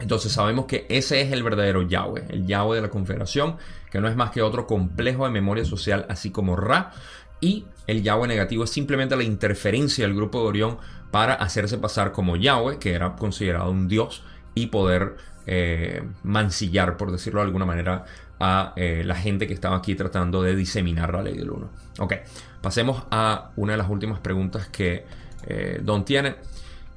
Entonces 0.00 0.32
sabemos 0.32 0.64
que 0.64 0.86
ese 0.88 1.20
es 1.20 1.30
el 1.32 1.42
verdadero 1.42 1.82
Yahweh, 1.82 2.24
el 2.30 2.46
Yahweh 2.46 2.76
de 2.76 2.82
la 2.82 2.90
Confederación, 2.90 3.56
que 3.90 4.00
no 4.00 4.08
es 4.08 4.16
más 4.16 4.30
que 4.30 4.42
otro 4.42 4.66
complejo 4.66 5.24
de 5.24 5.30
memoria 5.30 5.64
social, 5.64 6.06
así 6.08 6.30
como 6.30 6.56
Ra, 6.56 6.92
y 7.40 7.66
el 7.86 8.02
Yahweh 8.02 8.28
negativo 8.28 8.64
es 8.64 8.70
simplemente 8.70 9.16
la 9.16 9.22
interferencia 9.22 10.06
del 10.06 10.16
grupo 10.16 10.40
de 10.40 10.48
Orión 10.48 10.78
para 11.10 11.34
hacerse 11.34 11.78
pasar 11.78 12.12
como 12.12 12.36
Yahweh, 12.36 12.78
que 12.78 12.92
era 12.92 13.16
considerado 13.16 13.70
un 13.70 13.88
dios, 13.88 14.22
y 14.54 14.66
poder 14.66 15.16
eh, 15.46 16.02
mancillar, 16.22 16.96
por 16.96 17.12
decirlo 17.12 17.40
de 17.40 17.46
alguna 17.46 17.66
manera, 17.66 18.04
a 18.40 18.72
eh, 18.74 19.02
la 19.04 19.14
gente 19.14 19.46
que 19.46 19.54
estaba 19.54 19.76
aquí 19.76 19.94
tratando 19.94 20.42
de 20.42 20.56
diseminar 20.56 21.12
la 21.12 21.22
ley 21.22 21.36
del 21.36 21.50
1. 21.50 21.70
Ok, 21.98 22.14
pasemos 22.62 23.04
a 23.10 23.50
una 23.56 23.72
de 23.72 23.78
las 23.78 23.90
últimas 23.90 24.18
preguntas 24.20 24.66
que 24.68 25.04
eh, 25.46 25.80
Don 25.82 26.04
tiene 26.04 26.36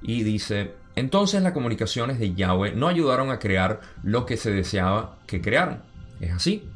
y 0.02 0.24
dice, 0.24 0.74
entonces 0.96 1.44
las 1.44 1.52
comunicaciones 1.52 2.18
de 2.18 2.34
Yahweh 2.34 2.74
no 2.76 2.88
ayudaron 2.88 3.30
a 3.30 3.40
crear 3.40 3.82
lo 4.04 4.26
que 4.26 4.38
se 4.38 4.52
deseaba 4.52 5.18
que 5.28 5.42
crearan. 5.42 5.84
¿Es 6.22 6.32
así? 6.32 6.70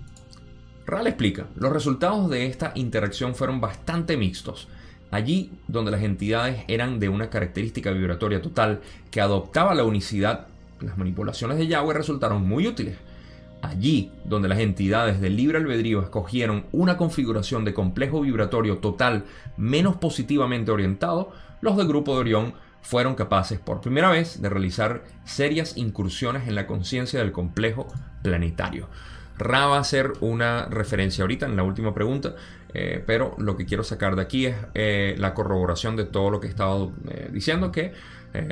Ral 0.86 1.08
explica, 1.08 1.48
los 1.56 1.72
resultados 1.72 2.30
de 2.30 2.46
esta 2.46 2.72
interacción 2.76 3.36
fueron 3.36 3.62
bastante 3.62 4.18
mixtos. 4.18 4.68
Allí 5.12 5.52
donde 5.68 5.92
las 5.92 6.02
entidades 6.02 6.64
eran 6.68 7.00
de 7.00 7.08
una 7.08 7.30
característica 7.30 7.92
vibratoria 7.92 8.42
total 8.42 8.82
que 9.12 9.22
adoptaba 9.22 9.74
la 9.74 9.86
unicidad, 9.86 10.48
las 10.82 10.98
manipulaciones 10.98 11.58
de 11.58 11.68
Yahweh 11.68 11.94
resultaron 11.94 12.46
muy 12.46 12.68
útiles. 12.68 12.98
Allí 13.62 14.12
donde 14.24 14.48
las 14.48 14.60
entidades 14.60 15.20
del 15.20 15.36
libre 15.36 15.58
albedrío 15.58 16.02
escogieron 16.02 16.66
una 16.72 16.98
configuración 16.98 17.66
de 17.66 17.74
complejo 17.74 18.22
vibratorio 18.22 18.78
total 18.78 19.26
menos 19.58 19.96
positivamente 19.96 20.72
orientado, 20.72 21.32
los 21.62 21.76
del 21.76 21.88
grupo 21.88 22.14
de 22.14 22.20
Orión 22.20 22.54
fueron 22.82 23.16
capaces 23.16 23.60
por 23.60 23.82
primera 23.82 24.10
vez 24.10 24.42
de 24.42 24.50
realizar 24.50 25.04
serias 25.26 25.76
incursiones 25.76 26.48
en 26.48 26.56
la 26.56 26.68
conciencia 26.68 27.20
del 27.20 27.32
complejo 27.32 27.88
planetario. 28.22 28.88
Ra 29.38 29.68
va 29.68 29.78
a 29.78 29.82
hacer 29.82 30.14
una 30.22 30.66
referencia 30.66 31.24
ahorita 31.24 31.46
en 31.46 31.56
la 31.56 31.64
última 31.64 31.94
pregunta, 31.94 32.36
eh, 32.74 33.04
pero 33.06 33.36
lo 33.38 33.56
que 33.56 33.66
quiero 33.66 33.84
sacar 33.84 34.16
de 34.16 34.22
aquí 34.22 34.46
es 34.48 34.56
eh, 34.74 35.16
la 35.18 35.34
corroboración 35.34 35.96
de 35.96 36.06
todo 36.06 36.30
lo 36.30 36.40
que 36.40 36.48
he 36.48 36.50
estado 36.50 36.94
eh, 37.10 37.30
diciendo, 37.32 37.72
que 37.72 37.94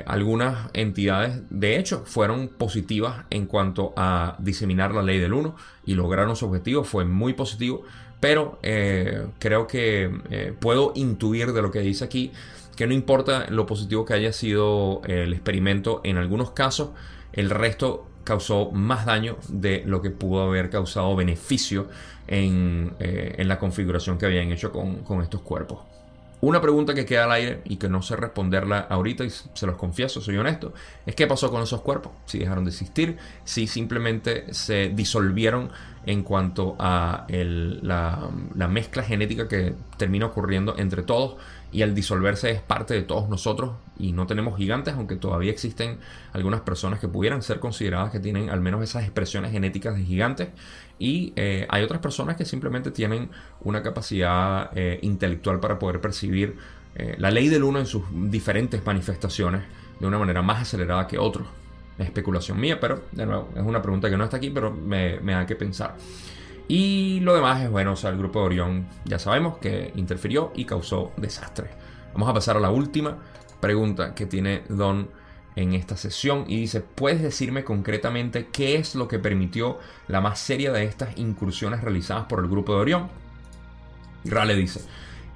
algunas 0.08 0.70
entidades 0.74 1.42
de 1.52 1.78
hecho 1.78 2.04
fueron 2.06 2.48
positivas 2.48 3.26
en 3.30 3.46
cuanto 3.46 3.94
a 3.96 4.36
diseminar 4.40 4.94
la 4.96 5.04
ley 5.04 5.20
del 5.20 5.34
1 5.34 5.56
y 5.86 5.94
lograron 5.94 6.36
su 6.36 6.48
objetivo, 6.48 6.84
fue 6.84 7.06
muy 7.06 7.34
positivo, 7.34 7.84
pero 8.20 8.58
creo 9.38 9.68
que 9.68 10.56
puedo 10.60 10.92
intuir 10.96 11.54
de 11.54 11.62
lo 11.62 11.70
que 11.70 11.82
dice 11.82 12.04
aquí 12.04 12.32
que 12.76 12.88
no 12.88 12.94
importa 12.94 13.46
lo 13.50 13.66
positivo 13.66 14.06
que 14.06 14.16
haya 14.16 14.34
sido 14.34 15.02
el 15.06 15.34
experimento, 15.34 16.02
en 16.04 16.18
algunos 16.18 16.52
casos 16.52 16.90
el 17.34 17.50
resto 17.50 18.08
causó 18.26 18.72
más 18.72 19.06
daño 19.06 19.38
de 19.48 19.84
lo 19.86 20.02
que 20.02 20.10
pudo 20.10 20.44
haber 20.44 20.70
causado 20.70 21.16
beneficio 21.16 21.88
en, 22.28 22.94
eh, 23.00 23.42
la 23.46 23.60
configuración 23.60 24.18
que 24.18 24.26
habían 24.26 24.52
hecho 24.52 24.72
con, 24.72 25.22
estos 25.22 25.42
cuerpos. 25.42 25.80
Una 26.46 26.62
pregunta 26.62 26.94
que 26.94 27.08
queda 27.08 27.24
al 27.24 27.32
aire 27.32 27.62
y 27.66 27.78
que 27.78 27.90
no 27.90 28.04
sé 28.04 28.16
responderla 28.16 28.78
ahorita, 28.78 29.24
y 29.24 29.32
se 29.32 29.66
los 29.66 29.78
confieso, 29.78 30.22
soy 30.22 30.38
honesto, 30.38 30.76
es 31.04 31.16
qué 31.16 31.26
pasó 31.26 31.50
con 31.50 31.64
esos 31.64 31.82
cuerpos. 31.82 32.12
Si 32.26 32.38
dejaron 32.38 32.66
de 32.66 32.70
existir, 32.70 33.18
si 33.46 33.66
simplemente 33.66 34.54
se 34.54 34.90
disolvieron 34.90 35.72
en 36.06 36.22
cuanto 36.22 36.76
a 36.78 37.26
la, 37.30 38.30
la, 38.54 38.68
mezcla 38.68 39.02
genética 39.02 39.48
que 39.48 39.74
termina 39.98 40.28
ocurriendo 40.28 40.76
entre 40.78 41.02
todos 41.02 41.38
y 41.76 41.82
al 41.82 41.94
disolverse 41.94 42.52
es 42.52 42.62
parte 42.62 42.94
de 42.94 43.02
todos 43.02 43.28
nosotros 43.28 43.74
y 44.00 44.14
no 44.14 44.28
tenemos 44.28 44.56
gigantes, 44.56 44.94
aunque 44.94 45.18
todavía 45.18 45.52
existen 45.52 45.98
algunas 46.32 46.62
personas 46.62 47.02
que 47.02 47.10
pudieran 47.10 47.42
ser 47.42 47.60
consideradas 47.60 48.12
que 48.14 48.22
tienen 48.22 48.50
al 48.50 48.62
menos 48.62 48.82
esas 48.82 49.04
expresiones 49.04 49.52
genéticas 49.52 49.94
de 49.94 50.06
gigantes 50.06 50.48
y 51.00 51.34
eh, 51.36 51.68
hay 51.70 51.84
otras 51.84 52.00
personas 52.00 52.38
que 52.38 52.46
simplemente 52.46 52.92
tienen 52.92 53.30
una 53.60 53.84
capacidad 53.84 54.70
eh, 54.74 55.00
intelectual 55.02 55.60
para 55.60 55.78
poder 55.78 56.00
percibir 56.00 56.56
eh, 56.96 57.16
la 57.18 57.30
ley 57.30 57.50
del 57.50 57.66
uno 57.66 57.80
en 57.80 57.88
sus 57.88 58.04
diferentes 58.32 58.86
manifestaciones 58.86 59.64
de 60.00 60.08
una 60.08 60.18
manera 60.18 60.42
más 60.42 60.62
acelerada 60.62 61.08
que 61.08 61.18
otros. 61.18 61.46
Es 62.00 62.06
especulación 62.06 62.58
mía, 62.58 62.80
pero 62.80 63.04
de 63.12 63.26
nuevo, 63.26 63.50
es 63.54 63.64
una 63.64 63.82
pregunta 63.82 64.10
que 64.10 64.16
no 64.16 64.24
está 64.24 64.38
aquí, 64.38 64.50
pero 64.50 64.72
me, 64.72 65.20
me 65.20 65.34
da 65.34 65.46
que 65.46 65.58
pensar. 65.58 65.98
Y 66.68 67.20
lo 67.22 67.36
demás 67.36 67.62
es 67.62 67.70
bueno, 67.70 67.94
o 67.94 67.96
sea, 67.96 68.10
el 68.10 68.18
grupo 68.18 68.40
de 68.40 68.46
Orión 68.46 68.88
ya 69.06 69.20
sabemos 69.20 69.58
que 69.58 69.92
interfirió 69.96 70.52
y 70.56 70.66
causó 70.66 71.12
desastre. 71.18 71.70
Vamos 72.14 72.30
a 72.30 72.34
pasar 72.34 72.58
a 72.58 72.60
la 72.60 72.72
última 72.72 73.18
pregunta 73.60 74.16
que 74.16 74.26
tiene 74.26 74.64
Don 74.70 75.10
en 75.56 75.74
esta 75.74 75.96
sesión 75.96 76.46
y 76.48 76.60
dice, 76.62 76.82
¿puedes 76.82 77.22
decirme 77.22 77.64
concretamente 77.64 78.48
qué 78.52 78.76
es 78.76 78.96
lo 78.96 79.08
que 79.08 79.20
permitió 79.20 79.80
la 80.08 80.22
más 80.22 80.40
seria 80.40 80.72
de 80.72 80.84
estas 80.84 81.18
incursiones 81.18 81.82
realizadas 81.82 82.26
por 82.26 82.40
el 82.40 82.50
grupo 82.50 82.74
de 82.74 82.82
Orión? 82.82 83.10
Rale 84.26 84.56
dice, 84.56 84.82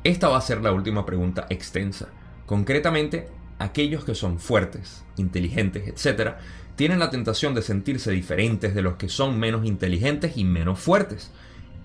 esta 0.04 0.30
va 0.30 0.38
a 0.38 0.42
ser 0.42 0.62
la 0.62 0.72
última 0.72 1.06
pregunta 1.06 1.46
extensa. 1.50 2.10
Concretamente, 2.46 3.28
aquellos 3.60 4.04
que 4.04 4.15
son 4.15 4.39
fuertes, 4.39 5.04
inteligentes, 5.18 5.88
etc., 5.88 6.36
tienen 6.80 7.00
la 7.00 7.10
tentación 7.10 7.54
de 7.54 7.62
sentirse 7.62 8.10
diferentes 8.10 8.74
de 8.74 8.82
los 8.82 8.96
que 8.96 9.10
son 9.10 9.38
menos 9.38 9.65
inteligentes 9.65 10.38
y 10.38 10.46
menos 10.46 10.80
fuertes. 10.80 11.30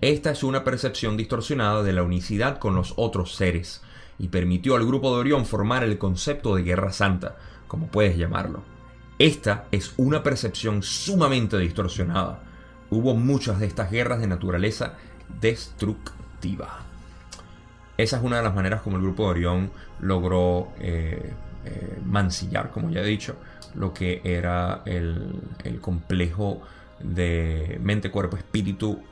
Esta 0.01 0.31
es 0.31 0.45
una 0.45 0.63
percepción 0.63 1.17
distorsionada 1.17 1.83
de 1.83 1.93
la 1.93 2.05
unicidad 2.05 2.61
con 2.61 2.77
los 2.77 2.95
otros 2.97 3.35
seres, 3.35 3.83
y 4.21 4.29
permitió 4.29 4.77
al 4.77 4.87
grupo 4.87 5.13
de 5.13 5.19
Orión 5.19 5.47
formar 5.47 5.83
el 5.83 5.99
concepto 5.99 6.55
de 6.55 6.63
guerra 6.63 6.93
santa, 6.93 7.35
como 7.67 7.89
puedes 7.89 8.17
llamarlo. 8.17 8.63
Esta 9.19 9.65
es 9.73 9.95
una 9.97 10.23
percepción 10.23 10.85
sumamente 10.85 11.59
distorsionada. 11.59 12.45
Hubo 12.89 13.17
muchas 13.17 13.59
de 13.59 13.67
estas 13.67 13.91
guerras 13.91 14.21
de 14.21 14.29
naturaleza 14.29 14.95
destructiva. 15.41 16.85
Esa 17.97 18.19
es 18.19 18.23
una 18.23 18.37
de 18.37 18.45
las 18.45 18.55
maneras 18.55 18.83
como 18.83 18.99
el 18.99 19.03
grupo 19.03 19.25
de 19.25 19.31
Orión 19.31 19.71
logró 19.99 20.69
eh, 20.79 21.33
eh, 21.65 21.99
mancillar, 22.05 22.71
como 22.71 22.91
ya 22.91 23.01
he 23.01 23.05
dicho, 23.05 23.35
lo 23.75 23.93
que 23.95 24.21
era 24.25 24.83
el, 24.87 25.41
complejo 25.81 26.61
de 27.01 27.79
mente, 27.83 28.11
cuerpo, 28.11 28.37
espíritu 28.37 29.03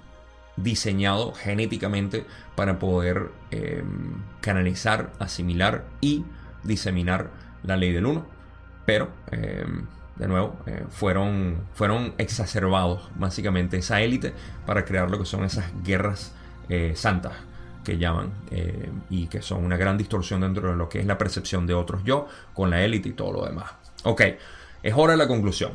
diseñado 0.57 1.33
genéticamente 1.33 2.25
para 2.55 2.79
poder 2.79 3.31
em, 3.51 4.23
canalizar, 4.41 5.13
asimilar 5.19 5.85
y 6.01 6.25
diseminar 6.63 7.31
la 7.63 7.77
ley 7.77 7.93
del 7.93 8.07
uno. 8.07 8.27
Pero, 8.87 9.11
em, 9.31 9.87
de 10.17 10.29
nuevo, 10.29 10.57
eh, 10.67 10.85
fueron, 10.91 11.63
fueron 11.75 12.15
exacerbados 12.19 13.11
básicamente 13.17 13.79
esa 13.79 14.01
élite 14.01 14.35
para 14.67 14.85
crear 14.85 15.11
lo 15.11 15.19
que 15.19 15.25
son 15.25 15.45
esas 15.45 15.67
guerras 15.83 16.35
eh, 16.69 16.93
santas 16.95 17.33
que 17.85 17.99
llaman 17.99 18.33
eh, 18.51 18.91
y 19.11 19.27
que 19.27 19.43
son 19.43 19.65
una 19.65 19.77
gran 19.77 19.99
distorsión 19.99 20.41
dentro 20.41 20.71
de 20.71 20.77
lo 20.77 20.89
que 20.89 21.01
es 21.01 21.07
la 21.07 21.19
percepción 21.19 21.67
de 21.67 21.75
otros 21.75 22.05
yo 22.05 22.29
con 22.55 22.71
la 22.71 22.85
élite 22.85 23.09
y 23.11 23.13
todo 23.13 23.33
lo 23.33 23.45
demás. 23.45 23.73
Ok, 24.05 24.23
es 24.83 24.95
hora 24.97 25.13
de 25.13 25.19
la 25.19 25.29
conclusión. 25.29 25.73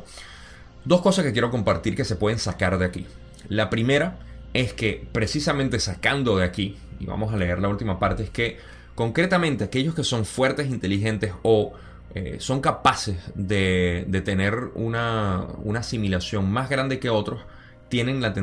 Dos 0.84 1.00
cosas 1.00 1.24
que 1.24 1.32
quiero 1.32 1.50
compartir 1.50 1.96
que 1.96 2.04
se 2.04 2.16
pueden 2.16 2.38
sacar 2.38 2.78
de 2.78 2.84
aquí. 2.84 3.06
La 3.48 3.70
primera 3.70 4.18
es 4.54 4.72
que 4.72 5.06
precisamente 5.12 5.80
sacando 5.80 6.36
de 6.36 6.44
aquí, 6.44 6.76
y 7.00 7.06
vamos 7.06 7.32
a 7.32 7.36
leer 7.36 7.58
la 7.58 7.68
última 7.68 7.98
parte, 7.98 8.24
es 8.24 8.30
que 8.30 8.58
concretamente 8.94 9.64
aquellos 9.64 9.94
que 9.94 10.04
son 10.04 10.24
fuertes, 10.24 10.68
inteligentes 10.68 11.32
o 11.42 11.72
eh, 12.14 12.36
son 12.40 12.60
capaces 12.60 13.18
de, 13.34 14.06
tener 14.24 14.54
una, 14.74 15.46
asimilación 15.76 16.50
más 16.50 16.68
grande 16.68 16.98
que 16.98 17.10
otros, 17.10 17.40
tienen 17.88 18.20
la, 18.20 18.34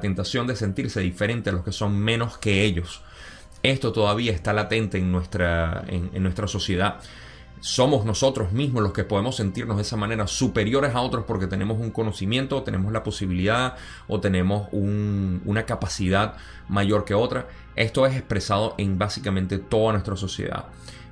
tentación 0.00 0.46
de 0.48 0.56
sentirse 0.56 1.00
diferente 1.00 1.50
a 1.50 1.52
los 1.52 1.64
que 1.64 1.72
son 1.72 1.98
menos 1.98 2.38
que 2.38 2.64
ellos. 2.64 3.02
Esto 3.62 3.92
todavía 3.92 4.32
está 4.32 4.52
latente 4.52 4.98
en 4.98 5.12
nuestra, 5.12 5.84
en 5.88 6.22
nuestra 6.22 6.46
sociedad 6.46 7.00
somos 7.60 8.04
nosotros 8.04 8.52
mismos 8.52 8.82
los 8.82 8.92
que 8.92 9.04
podemos 9.04 9.36
sentirnos 9.36 9.76
de 9.76 9.82
esa 9.82 9.96
manera 9.96 10.26
superiores 10.26 10.94
a 10.94 11.00
otros 11.00 11.24
porque 11.24 11.46
tenemos 11.46 11.78
un 11.78 11.90
conocimiento, 11.90 12.62
tenemos 12.62 12.92
la 12.92 13.02
posibilidad 13.02 13.74
o 14.06 14.20
tenemos 14.20 14.68
una 14.72 15.66
capacidad 15.66 16.36
mayor 16.68 17.04
que 17.04 17.14
otra. 17.14 17.48
Esto 17.76 18.06
es 18.06 18.14
expresado 18.14 18.74
en 18.78 18.98
básicamente 18.98 19.58
toda 19.58 19.92
nuestra 19.92 20.16
sociedad. 20.16 20.66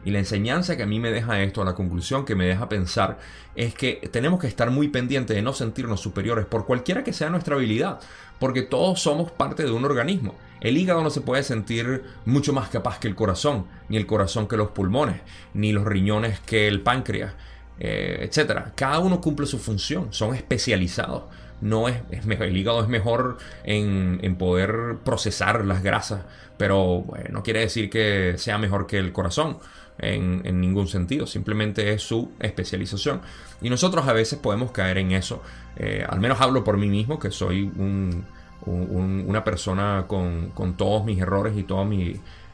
Y 0.06 0.12
la 0.12 0.20
enseñanza 0.20 0.76
que 0.76 0.85
a 0.85 0.87
mí 0.87 1.00
me 1.00 1.11
deja 1.11 1.42
esto, 1.42 1.64
la 1.64 1.74
conclusión 1.74 2.24
que 2.24 2.37
me 2.37 2.46
deja 2.46 2.68
pensar, 2.68 3.18
es 3.56 3.74
que 3.74 4.09
tenemos 4.12 4.38
que 4.38 4.46
estar 4.46 4.70
muy 4.70 4.87
pendientes 4.87 5.35
de 5.35 5.42
no 5.42 5.52
sentirnos 5.52 6.00
superiores 6.00 6.46
por 6.46 6.64
cualquiera 6.64 7.02
que 7.02 7.12
sea 7.12 7.28
nuestra 7.28 7.56
habilidad, 7.56 7.98
porque 8.38 8.62
todos 8.62 9.01
somos 9.01 9.31
parte 9.31 9.64
de 9.64 9.70
un 9.70 9.85
organismo. 9.85 10.35
El 10.61 10.79
hígado 10.79 11.03
no 11.03 11.11
se 11.11 11.20
puede 11.20 11.42
sentir 11.42 12.05
mucho 12.25 12.53
más 12.53 12.68
capaz 12.68 12.99
que 12.99 13.09
el 13.09 13.14
corazón, 13.14 13.66
ni 13.88 13.96
el 13.96 14.07
corazón 14.07 14.49
que 14.49 14.57
los 14.57 14.70
pulmones, 14.70 15.20
ni 15.55 15.72
los 15.72 15.85
riñones 15.85 16.40
que 16.40 16.66
el 16.66 16.81
páncreas, 16.81 17.35
eh, 17.79 18.18
etc. 18.22 18.68
Cada 18.75 18.99
uno 18.99 19.20
cumple 19.20 19.46
su 19.46 19.59
función, 19.59 20.09
son 20.12 20.35
especializados. 20.35 21.25
No 21.61 21.88
es, 21.88 21.97
el 22.11 22.57
hígado 22.57 22.83
es 22.83 22.88
mejor 22.88 23.38
en, 23.64 24.37
poder 24.37 24.97
procesar 25.05 25.64
las 25.64 25.83
grasas, 25.83 26.23
pero 26.59 27.05
no 27.31 27.42
quiere 27.42 27.61
decir 27.61 27.88
que 27.88 28.35
sea 28.37 28.59
mejor 28.59 28.87
que 28.87 28.99
el 28.99 29.12
corazón 29.12 29.59
en, 29.99 30.61
ningún 30.61 30.88
sentido, 30.88 31.27
simplemente 31.27 31.92
es 31.92 32.03
su 32.03 32.33
especialización. 32.40 33.21
Y 33.62 33.71
nosotros 33.71 34.07
a 34.07 34.12
veces 34.12 34.38
podemos 34.38 34.71
caer 34.71 34.99
en 34.99 35.12
eso, 35.12 35.42
eh, 35.77 36.05
al 36.07 36.21
menos 36.21 36.40
hablo 36.40 36.62
por 36.62 36.77
mí 36.77 36.88
mismo, 36.88 37.19
que 37.19 37.31
soy 37.31 37.62
un, 37.62 38.25
una 38.66 39.45
persona 39.45 40.05
con, 40.07 40.53
todos 40.77 41.05
mis 41.05 41.21
errores 41.21 41.57
y 41.57 41.62
todas 41.62 41.88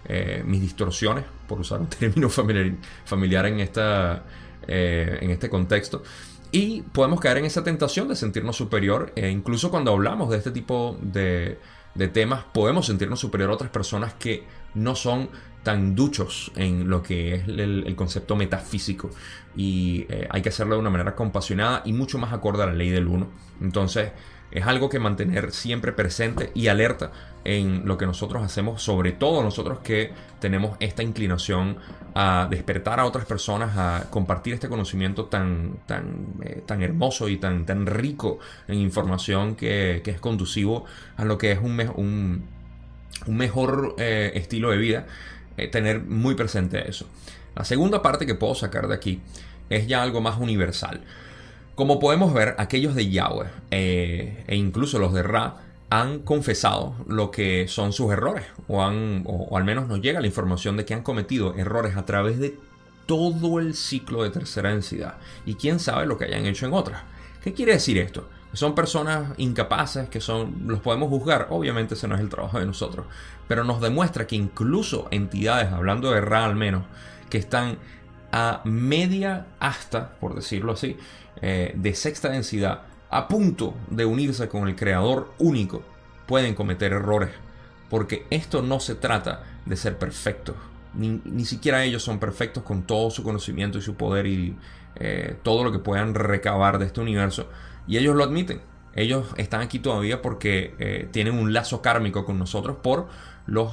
eh, 0.06 0.42
mis, 0.46 0.60
distorsiones, 0.60 1.24
por 1.46 1.60
usar 1.60 1.80
un 1.80 1.86
término 1.88 2.28
familiar, 2.28 3.46
en, 3.46 3.60
esta, 3.60 4.22
eh, 4.66 5.18
en 5.20 5.30
este 5.30 5.48
contexto. 5.48 6.02
Y 6.54 6.82
podemos 6.82 7.18
caer 7.18 7.38
en 7.38 7.46
esa 7.46 7.64
tentación 7.64 8.08
de 8.08 8.14
sentirnos 8.14 8.56
superior, 8.56 9.10
e 9.16 9.30
incluso 9.30 9.70
cuando 9.70 9.90
hablamos 9.90 10.28
de 10.28 10.36
este 10.36 10.50
tipo 10.50 10.98
de, 11.00 11.58
temas, 12.12 12.44
podemos 12.52 12.86
sentirnos 12.86 13.20
superior 13.20 13.50
a 13.50 13.54
otras 13.54 13.70
personas 13.70 14.12
que 14.12 14.44
no 14.74 14.94
son 14.94 15.30
tan 15.62 15.94
duchos 15.94 16.52
en 16.56 16.90
lo 16.90 17.02
que 17.02 17.36
es 17.36 17.48
el, 17.48 17.94
concepto 17.96 18.36
metafísico 18.36 19.10
y 19.56 20.04
eh, 20.08 20.26
hay 20.28 20.42
que 20.42 20.48
hacerlo 20.48 20.74
de 20.74 20.80
una 20.80 20.90
manera 20.90 21.14
compasionada 21.14 21.82
y 21.84 21.92
mucho 21.92 22.18
más 22.18 22.32
acorde 22.32 22.64
a 22.64 22.66
la 22.66 22.74
ley 22.74 22.90
del 22.90 23.06
uno. 23.06 23.28
Entonces 23.60 24.10
es 24.52 24.66
algo 24.66 24.88
que 24.88 24.98
mantener 24.98 25.52
siempre 25.52 25.92
presente 25.92 26.50
y 26.54 26.68
alerta 26.68 27.10
en 27.44 27.86
lo 27.86 27.98
que 27.98 28.06
nosotros 28.06 28.42
hacemos, 28.42 28.82
sobre 28.82 29.12
todo 29.12 29.42
nosotros 29.42 29.80
que 29.80 30.12
tenemos 30.40 30.76
esta 30.78 31.02
inclinación 31.02 31.78
a 32.14 32.46
despertar 32.50 33.00
a 33.00 33.06
otras 33.06 33.24
personas, 33.24 33.76
a 33.76 34.10
compartir 34.10 34.54
este 34.54 34.68
conocimiento 34.68 35.24
tan, 35.24 35.78
tan, 35.86 36.26
eh, 36.42 36.62
tan 36.66 36.82
hermoso 36.82 37.28
y 37.28 37.38
tan, 37.38 37.64
tan 37.64 37.86
rico 37.86 38.38
en 38.68 38.78
información 38.78 39.56
que, 39.56 40.02
es 40.04 40.20
conducivo 40.20 40.84
a 41.16 41.24
lo 41.24 41.38
que 41.38 41.52
es 41.52 41.58
un, 41.58 41.80
un, 41.96 42.44
un 43.26 43.36
mejor 43.36 43.94
eh, 43.98 44.32
estilo 44.34 44.70
de 44.70 44.76
vida 44.76 45.06
eh, 45.56 45.68
tener 45.68 46.02
muy 46.02 46.34
presente 46.34 46.88
eso. 46.88 47.08
La 47.54 47.64
segunda 47.64 48.02
parte 48.02 48.26
que 48.26 48.34
puedo 48.34 48.54
sacar 48.54 48.88
de 48.88 48.94
aquí 48.94 49.20
es 49.68 49.86
ya 49.86 50.02
algo 50.02 50.20
más 50.20 50.38
universal. 50.38 51.02
Como 51.74 51.98
podemos 51.98 52.34
ver, 52.34 52.54
aquellos 52.58 52.94
de 52.94 53.08
Yahweh 53.08 53.46
eh, 53.70 54.44
e 54.46 54.56
incluso 54.56 54.98
los 54.98 55.14
de 55.14 55.22
Ra 55.22 55.56
han 55.88 56.20
confesado 56.20 56.94
lo 57.06 57.30
que 57.30 57.66
son 57.68 57.92
sus 57.92 58.12
errores, 58.12 58.44
o, 58.68 58.82
han, 58.82 59.24
o, 59.26 59.56
al 59.56 59.64
menos 59.64 59.88
nos 59.88 60.00
llega 60.00 60.20
la 60.20 60.26
información 60.26 60.76
de 60.76 60.84
que 60.84 60.94
han 60.94 61.02
cometido 61.02 61.54
errores 61.54 61.96
a 61.96 62.04
través 62.04 62.38
de 62.38 62.58
todo 63.06 63.58
el 63.58 63.74
ciclo 63.74 64.22
de 64.22 64.30
tercera 64.30 64.70
densidad. 64.70 65.16
Y 65.44 65.54
quién 65.54 65.78
sabe 65.78 66.06
lo 66.06 66.16
que 66.16 66.24
hayan 66.24 66.46
hecho 66.46 66.66
en 66.66 66.74
otras. 66.74 67.02
¿Qué 67.42 67.52
quiere 67.52 67.72
decir 67.72 67.98
esto? 67.98 68.28
Son 68.52 68.74
personas 68.74 69.32
incapaces 69.38 70.08
que 70.08 70.20
son, 70.20 70.62
los 70.66 70.80
podemos 70.80 71.08
juzgar, 71.08 71.48
obviamente 71.50 71.94
ese 71.94 72.06
no 72.06 72.14
es 72.14 72.20
el 72.20 72.28
trabajo 72.28 72.58
de 72.58 72.66
nosotros, 72.66 73.06
pero 73.48 73.64
nos 73.64 73.80
demuestra 73.80 74.26
que 74.26 74.36
incluso 74.36 75.08
entidades, 75.10 75.72
hablando 75.72 76.10
de 76.10 76.20
Ra 76.20 76.44
al 76.44 76.54
menos, 76.54 76.84
que 77.30 77.38
están 77.38 77.78
a 78.30 78.62
media 78.64 79.46
hasta, 79.60 80.12
por 80.14 80.34
decirlo 80.34 80.72
así, 80.72 80.96
eh, 81.42 81.72
de 81.74 81.94
sexta 81.94 82.28
densidad, 82.28 82.82
a 83.10 83.26
punto 83.26 83.74
de 83.90 84.04
unirse 84.04 84.48
con 84.48 84.68
el 84.68 84.76
creador 84.76 85.32
único, 85.38 85.82
pueden 86.26 86.54
cometer 86.54 86.92
errores, 86.92 87.30
porque 87.90 88.26
esto 88.30 88.62
no 88.62 88.78
se 88.78 88.94
trata 88.94 89.42
de 89.66 89.76
ser 89.76 89.98
perfectos, 89.98 90.54
ni, 90.94 91.20
ni 91.24 91.44
siquiera 91.44 91.84
ellos 91.84 92.02
son 92.02 92.20
perfectos 92.20 92.62
con 92.62 92.84
todo 92.84 93.10
su 93.10 93.22
conocimiento 93.24 93.78
y 93.78 93.82
su 93.82 93.96
poder 93.96 94.26
y 94.26 94.56
eh, 94.96 95.36
todo 95.42 95.64
lo 95.64 95.72
que 95.72 95.78
puedan 95.78 96.14
recabar 96.14 96.78
de 96.78 96.86
este 96.86 97.00
universo 97.00 97.48
y 97.86 97.96
ellos 97.98 98.14
lo 98.14 98.24
admiten. 98.24 98.60
Ellos 98.94 99.26
están 99.38 99.62
aquí 99.62 99.78
todavía 99.78 100.20
porque 100.20 100.74
eh, 100.78 101.08
tienen 101.10 101.38
un 101.38 101.54
lazo 101.54 101.80
kármico 101.80 102.26
con 102.26 102.38
nosotros 102.38 102.76
por 102.82 103.08
los, 103.46 103.72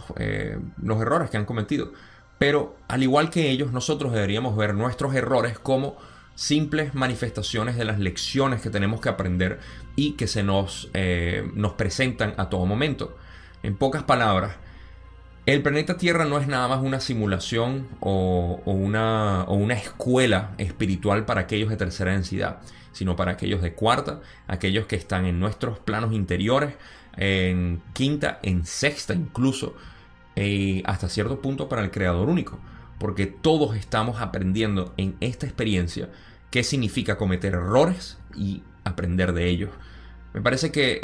los 0.81 1.01
errores 1.01 1.29
que 1.29 1.35
han 1.35 1.43
cometido. 1.43 1.91
Pero 2.37 2.77
al 2.87 3.03
igual 3.03 3.29
que 3.29 3.49
ellos, 3.51 3.73
nosotros 3.73 4.13
deberíamos 4.13 4.55
ver 4.55 4.73
nuestros 4.73 5.13
errores 5.13 5.59
como 5.59 5.97
simples 6.39 6.95
manifestaciones 6.95 7.75
de 7.75 7.83
las 7.83 7.99
lecciones 7.99 8.61
que 8.61 8.69
tenemos 8.69 9.01
que 9.01 9.09
aprender 9.09 9.59
y 9.97 10.13
que 10.13 10.25
se 10.25 10.41
nos, 10.41 10.89
eh, 10.93 11.45
nos 11.53 11.73
presentan 11.73 12.33
a 12.37 12.47
todo 12.47 12.65
momento. 12.65 13.17
En 13.61 13.75
pocas 13.75 14.03
palabras, 14.03 14.55
el 15.45 15.61
planeta 15.61 15.97
Tierra 15.97 16.23
no 16.23 16.39
es 16.39 16.47
nada 16.47 16.69
más 16.69 16.81
una 16.81 17.01
simulación 17.01 17.89
o, 17.99 18.61
una, 18.63 19.43
una 19.49 19.73
escuela 19.73 20.51
espiritual 20.57 21.25
para 21.25 21.41
aquellos 21.41 21.69
de 21.69 21.75
tercera 21.75 22.13
densidad 22.13 22.61
sino 22.91 23.15
para 23.15 23.33
aquellos 23.33 23.61
de 23.61 23.73
cuarta, 23.73 24.19
aquellos 24.47 24.87
que 24.87 24.95
están 24.95 25.25
en 25.25 25.39
nuestros 25.39 25.77
planos 25.79 26.11
interiores, 26.11 26.73
en 27.15 27.81
quinta, 27.93 28.39
en 28.41 28.65
sexta 28.65 29.13
incluso, 29.13 29.75
y 30.35 30.81
hasta 30.85 31.07
cierto 31.07 31.39
punto 31.39 31.69
para 31.69 31.83
el 31.83 31.91
creador 31.91 32.27
único, 32.27 32.59
porque 32.97 33.27
todos 33.27 33.77
estamos 33.77 34.19
aprendiendo 34.19 34.93
en 34.97 35.15
esta 35.21 35.45
experiencia 35.45 36.09
qué 36.51 36.63
significa 36.63 37.17
cometer 37.17 37.53
errores 37.53 38.17
y 38.35 38.63
aprender 38.83 39.33
de 39.33 39.47
ellos. 39.47 39.69
Me 40.33 40.41
parece 40.41 40.71
que 40.71 40.99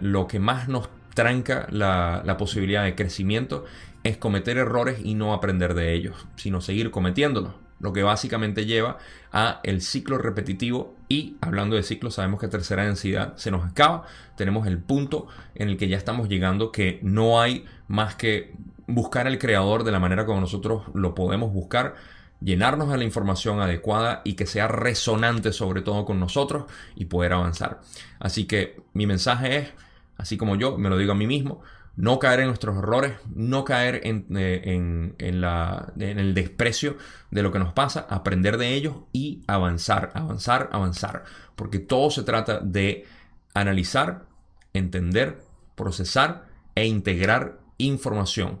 lo 0.00 0.26
que 0.26 0.38
más 0.38 0.68
nos 0.68 0.88
tranca 1.14 1.66
la, 1.70 2.36
posibilidad 2.38 2.84
de 2.84 2.94
crecimiento 2.94 3.64
es 4.04 4.16
cometer 4.16 4.56
errores 4.58 5.00
y 5.04 5.14
no 5.14 5.34
aprender 5.34 5.74
de 5.74 5.92
ellos, 5.92 6.26
sino 6.36 6.60
seguir 6.60 6.90
cometiéndolos 6.90 7.54
lo 7.80 7.94
que 7.94 8.02
básicamente 8.02 8.66
lleva 8.66 8.98
a 9.32 9.60
el 9.64 9.80
ciclo 9.80 10.18
repetitivo 10.18 10.94
y 11.08 11.36
hablando 11.40 11.76
de 11.76 11.82
ciclo 11.82 12.10
sabemos 12.10 12.38
que 12.38 12.46
tercera 12.46 12.84
densidad 12.84 13.36
se 13.36 13.50
nos 13.50 13.64
acaba, 13.64 14.04
tenemos 14.36 14.66
el 14.66 14.78
punto 14.78 15.28
en 15.54 15.70
el 15.70 15.78
que 15.78 15.88
ya 15.88 15.96
estamos 15.96 16.28
llegando 16.28 16.72
que 16.72 17.00
no 17.02 17.40
hay 17.40 17.64
más 17.88 18.14
que 18.16 18.52
buscar 18.86 19.26
al 19.26 19.38
creador 19.38 19.84
de 19.84 19.92
la 19.92 19.98
manera 19.98 20.26
como 20.26 20.40
nosotros 20.40 20.82
lo 20.94 21.14
podemos 21.14 21.52
buscar, 21.52 21.94
llenarnos 22.40 22.90
de 22.90 22.98
la 22.98 23.04
información 23.04 23.60
adecuada 23.60 24.22
y 24.24 24.34
que 24.34 24.46
sea 24.46 24.68
resonante 24.68 25.52
sobre 25.52 25.82
todo 25.82 26.04
con 26.04 26.18
nosotros 26.18 26.64
y 26.96 27.06
poder 27.06 27.32
avanzar. 27.32 27.80
Así 28.18 28.46
que 28.46 28.80
mi 28.92 29.06
mensaje 29.06 29.56
es, 29.58 29.68
así 30.16 30.36
como 30.36 30.56
yo 30.56 30.78
me 30.78 30.88
lo 30.88 30.96
digo 30.96 31.12
a 31.12 31.16
mí 31.16 31.26
mismo, 31.26 31.62
no 31.96 32.18
caer 32.18 32.40
en 32.40 32.46
nuestros 32.46 32.78
errores, 32.78 33.14
no 33.34 33.64
caer 33.64 34.00
eh, 34.04 34.62
en, 34.64 35.14
el 35.18 36.34
desprecio 36.34 36.96
de 37.30 37.42
lo 37.42 37.52
que 37.52 37.58
nos 37.58 37.72
pasa, 37.72 38.06
aprender 38.08 38.56
de 38.56 38.74
ellos 38.74 38.96
y 39.12 39.42
avanzar, 39.46 40.10
avanzar, 40.14 40.70
avanzar. 40.72 41.24
Porque 41.56 41.78
todo 41.78 42.10
se 42.10 42.22
trata 42.22 42.60
de 42.60 43.06
analizar, 43.52 44.24
entender, 44.72 45.42
procesar 45.74 46.46
e 46.74 46.86
integrar 46.86 47.58
información. 47.76 48.60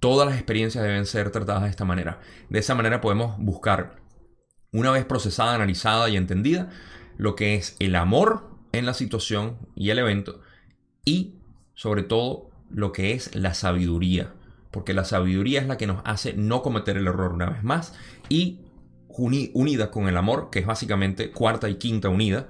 Todas 0.00 0.26
las 0.26 0.36
experiencias 0.36 0.82
deben 0.82 1.06
ser 1.06 1.30
tratadas 1.30 1.62
de 1.62 1.68
esta 1.68 1.84
manera. 1.84 2.20
De 2.48 2.58
esa 2.58 2.74
manera 2.74 3.00
podemos 3.00 3.38
buscar, 3.38 3.96
una 4.72 4.90
vez 4.90 5.04
procesada, 5.04 5.54
analizada 5.54 6.08
y 6.08 6.16
entendida, 6.16 6.70
lo 7.16 7.36
que 7.36 7.54
es 7.54 7.76
el 7.78 7.94
amor 7.96 8.50
en 8.72 8.86
la 8.86 8.94
situación 8.94 9.58
y 9.74 9.90
el 9.90 9.98
evento 9.98 10.40
y 11.04 11.34
sobre 11.74 12.02
todo 12.02 12.50
lo 12.70 12.92
que 12.92 13.12
es 13.12 13.34
la 13.34 13.52
sabiduría, 13.52 14.32
porque 14.70 14.94
la 14.94 15.04
sabiduría 15.04 15.60
es 15.60 15.66
la 15.66 15.76
que 15.76 15.86
nos 15.86 16.02
hace 16.04 16.34
no 16.34 16.62
cometer 16.62 16.96
el 16.96 17.06
error 17.06 17.32
una 17.32 17.50
vez 17.50 17.62
más 17.62 17.94
y 18.28 18.60
unida 19.18 19.90
con 19.90 20.08
el 20.08 20.16
amor, 20.16 20.48
que 20.50 20.60
es 20.60 20.66
básicamente 20.66 21.30
cuarta 21.30 21.68
y 21.68 21.74
quinta 21.74 22.08
unida, 22.08 22.48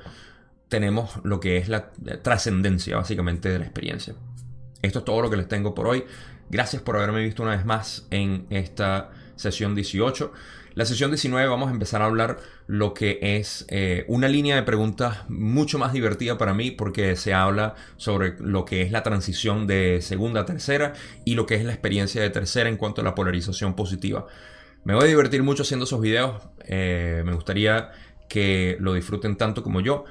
tenemos 0.68 1.18
lo 1.24 1.40
que 1.40 1.56
es 1.56 1.68
la 1.68 1.90
trascendencia 2.22 2.96
básicamente 2.96 3.48
de 3.48 3.58
la 3.58 3.64
experiencia. 3.64 4.14
Esto 4.82 5.00
es 5.00 5.04
todo 5.04 5.20
lo 5.20 5.30
que 5.30 5.36
les 5.36 5.48
tengo 5.48 5.74
por 5.74 5.88
hoy. 5.88 6.04
Gracias 6.50 6.82
por 6.82 6.96
haberme 6.96 7.22
visto 7.22 7.44
una 7.44 7.52
vez 7.52 7.64
más 7.64 8.06
en 8.10 8.46
esta 8.50 9.10
sesión 9.36 9.76
18. 9.76 10.32
La 10.74 10.84
sesión 10.84 11.10
19 11.10 11.48
vamos 11.48 11.68
a 11.68 11.72
empezar 11.72 12.02
a 12.02 12.06
hablar 12.06 12.38
lo 12.66 12.92
que 12.92 13.18
es 13.22 13.66
eh, 13.68 14.04
una 14.08 14.26
línea 14.26 14.56
de 14.56 14.62
preguntas 14.64 15.18
mucho 15.28 15.78
más 15.78 15.92
divertida 15.92 16.38
para 16.38 16.52
mí 16.52 16.72
porque 16.72 17.14
se 17.14 17.34
habla 17.34 17.76
sobre 17.96 18.34
lo 18.40 18.64
que 18.64 18.82
es 18.82 18.90
la 18.90 19.04
transición 19.04 19.68
de 19.68 20.00
segunda 20.02 20.40
a 20.40 20.46
tercera 20.46 20.94
y 21.24 21.34
lo 21.34 21.46
que 21.46 21.54
es 21.54 21.64
la 21.64 21.72
experiencia 21.72 22.20
de 22.20 22.30
tercera 22.30 22.68
en 22.68 22.76
cuanto 22.76 23.00
a 23.00 23.04
la 23.04 23.14
polarización 23.14 23.74
positiva. 23.76 24.26
Me 24.82 24.94
voy 24.94 25.04
a 25.04 25.08
divertir 25.08 25.44
mucho 25.44 25.62
haciendo 25.62 25.84
esos 25.84 26.00
videos. 26.00 26.42
Eh, 26.64 27.22
me 27.24 27.32
gustaría 27.32 27.90
que 28.28 28.76
lo 28.80 28.94
disfruten 28.94 29.36
tanto 29.36 29.62
como 29.62 29.80
yo. 29.80 30.04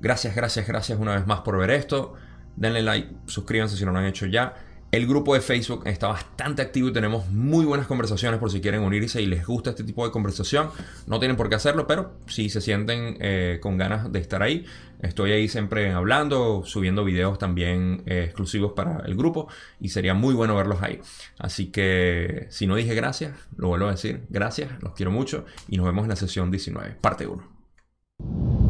Gracias, 0.00 0.34
gracias, 0.34 0.66
gracias 0.66 0.98
una 0.98 1.16
vez 1.16 1.26
más 1.26 1.40
por 1.40 1.58
ver 1.58 1.70
esto. 1.70 2.14
Denle 2.54 2.82
like, 2.82 3.08
suscríbanse 3.26 3.76
si 3.76 3.84
no 3.84 3.92
lo 3.92 3.98
han 3.98 4.06
hecho 4.06 4.24
ya. 4.26 4.54
El 4.92 5.06
grupo 5.06 5.34
de 5.34 5.40
Facebook 5.40 5.82
está 5.86 6.06
bastante 6.06 6.62
activo 6.62 6.88
y 6.88 6.92
tenemos 6.92 7.28
muy 7.28 7.64
buenas 7.64 7.86
conversaciones 7.86 8.38
por 8.38 8.50
si 8.50 8.60
quieren 8.60 8.82
unirse 8.82 9.20
y 9.20 9.26
les 9.26 9.44
gusta 9.44 9.70
este 9.70 9.82
tipo 9.82 10.06
de 10.06 10.12
conversación. 10.12 10.70
No 11.06 11.18
tienen 11.18 11.36
por 11.36 11.48
qué 11.48 11.56
hacerlo, 11.56 11.86
pero 11.86 12.14
si 12.28 12.48
se 12.48 12.60
sienten 12.60 13.16
eh, 13.20 13.58
con 13.60 13.76
ganas 13.76 14.12
de 14.12 14.20
estar 14.20 14.42
ahí, 14.42 14.64
estoy 15.02 15.32
ahí 15.32 15.48
siempre 15.48 15.92
hablando, 15.92 16.62
subiendo 16.64 17.04
videos 17.04 17.38
también 17.38 18.04
eh, 18.06 18.24
exclusivos 18.26 18.72
para 18.72 19.00
el 19.06 19.16
grupo 19.16 19.48
y 19.80 19.88
sería 19.88 20.14
muy 20.14 20.34
bueno 20.34 20.54
verlos 20.54 20.80
ahí. 20.82 21.00
Así 21.38 21.66
que 21.66 22.46
si 22.50 22.66
no 22.68 22.76
dije 22.76 22.94
gracias, 22.94 23.36
lo 23.56 23.68
vuelvo 23.68 23.88
a 23.88 23.90
decir, 23.90 24.22
gracias, 24.30 24.70
los 24.82 24.92
quiero 24.94 25.10
mucho 25.10 25.44
y 25.68 25.76
nos 25.76 25.86
vemos 25.86 26.04
en 26.04 26.10
la 26.10 26.16
sesión 26.16 26.50
19, 26.50 26.96
parte 27.00 27.26
1. 27.26 28.65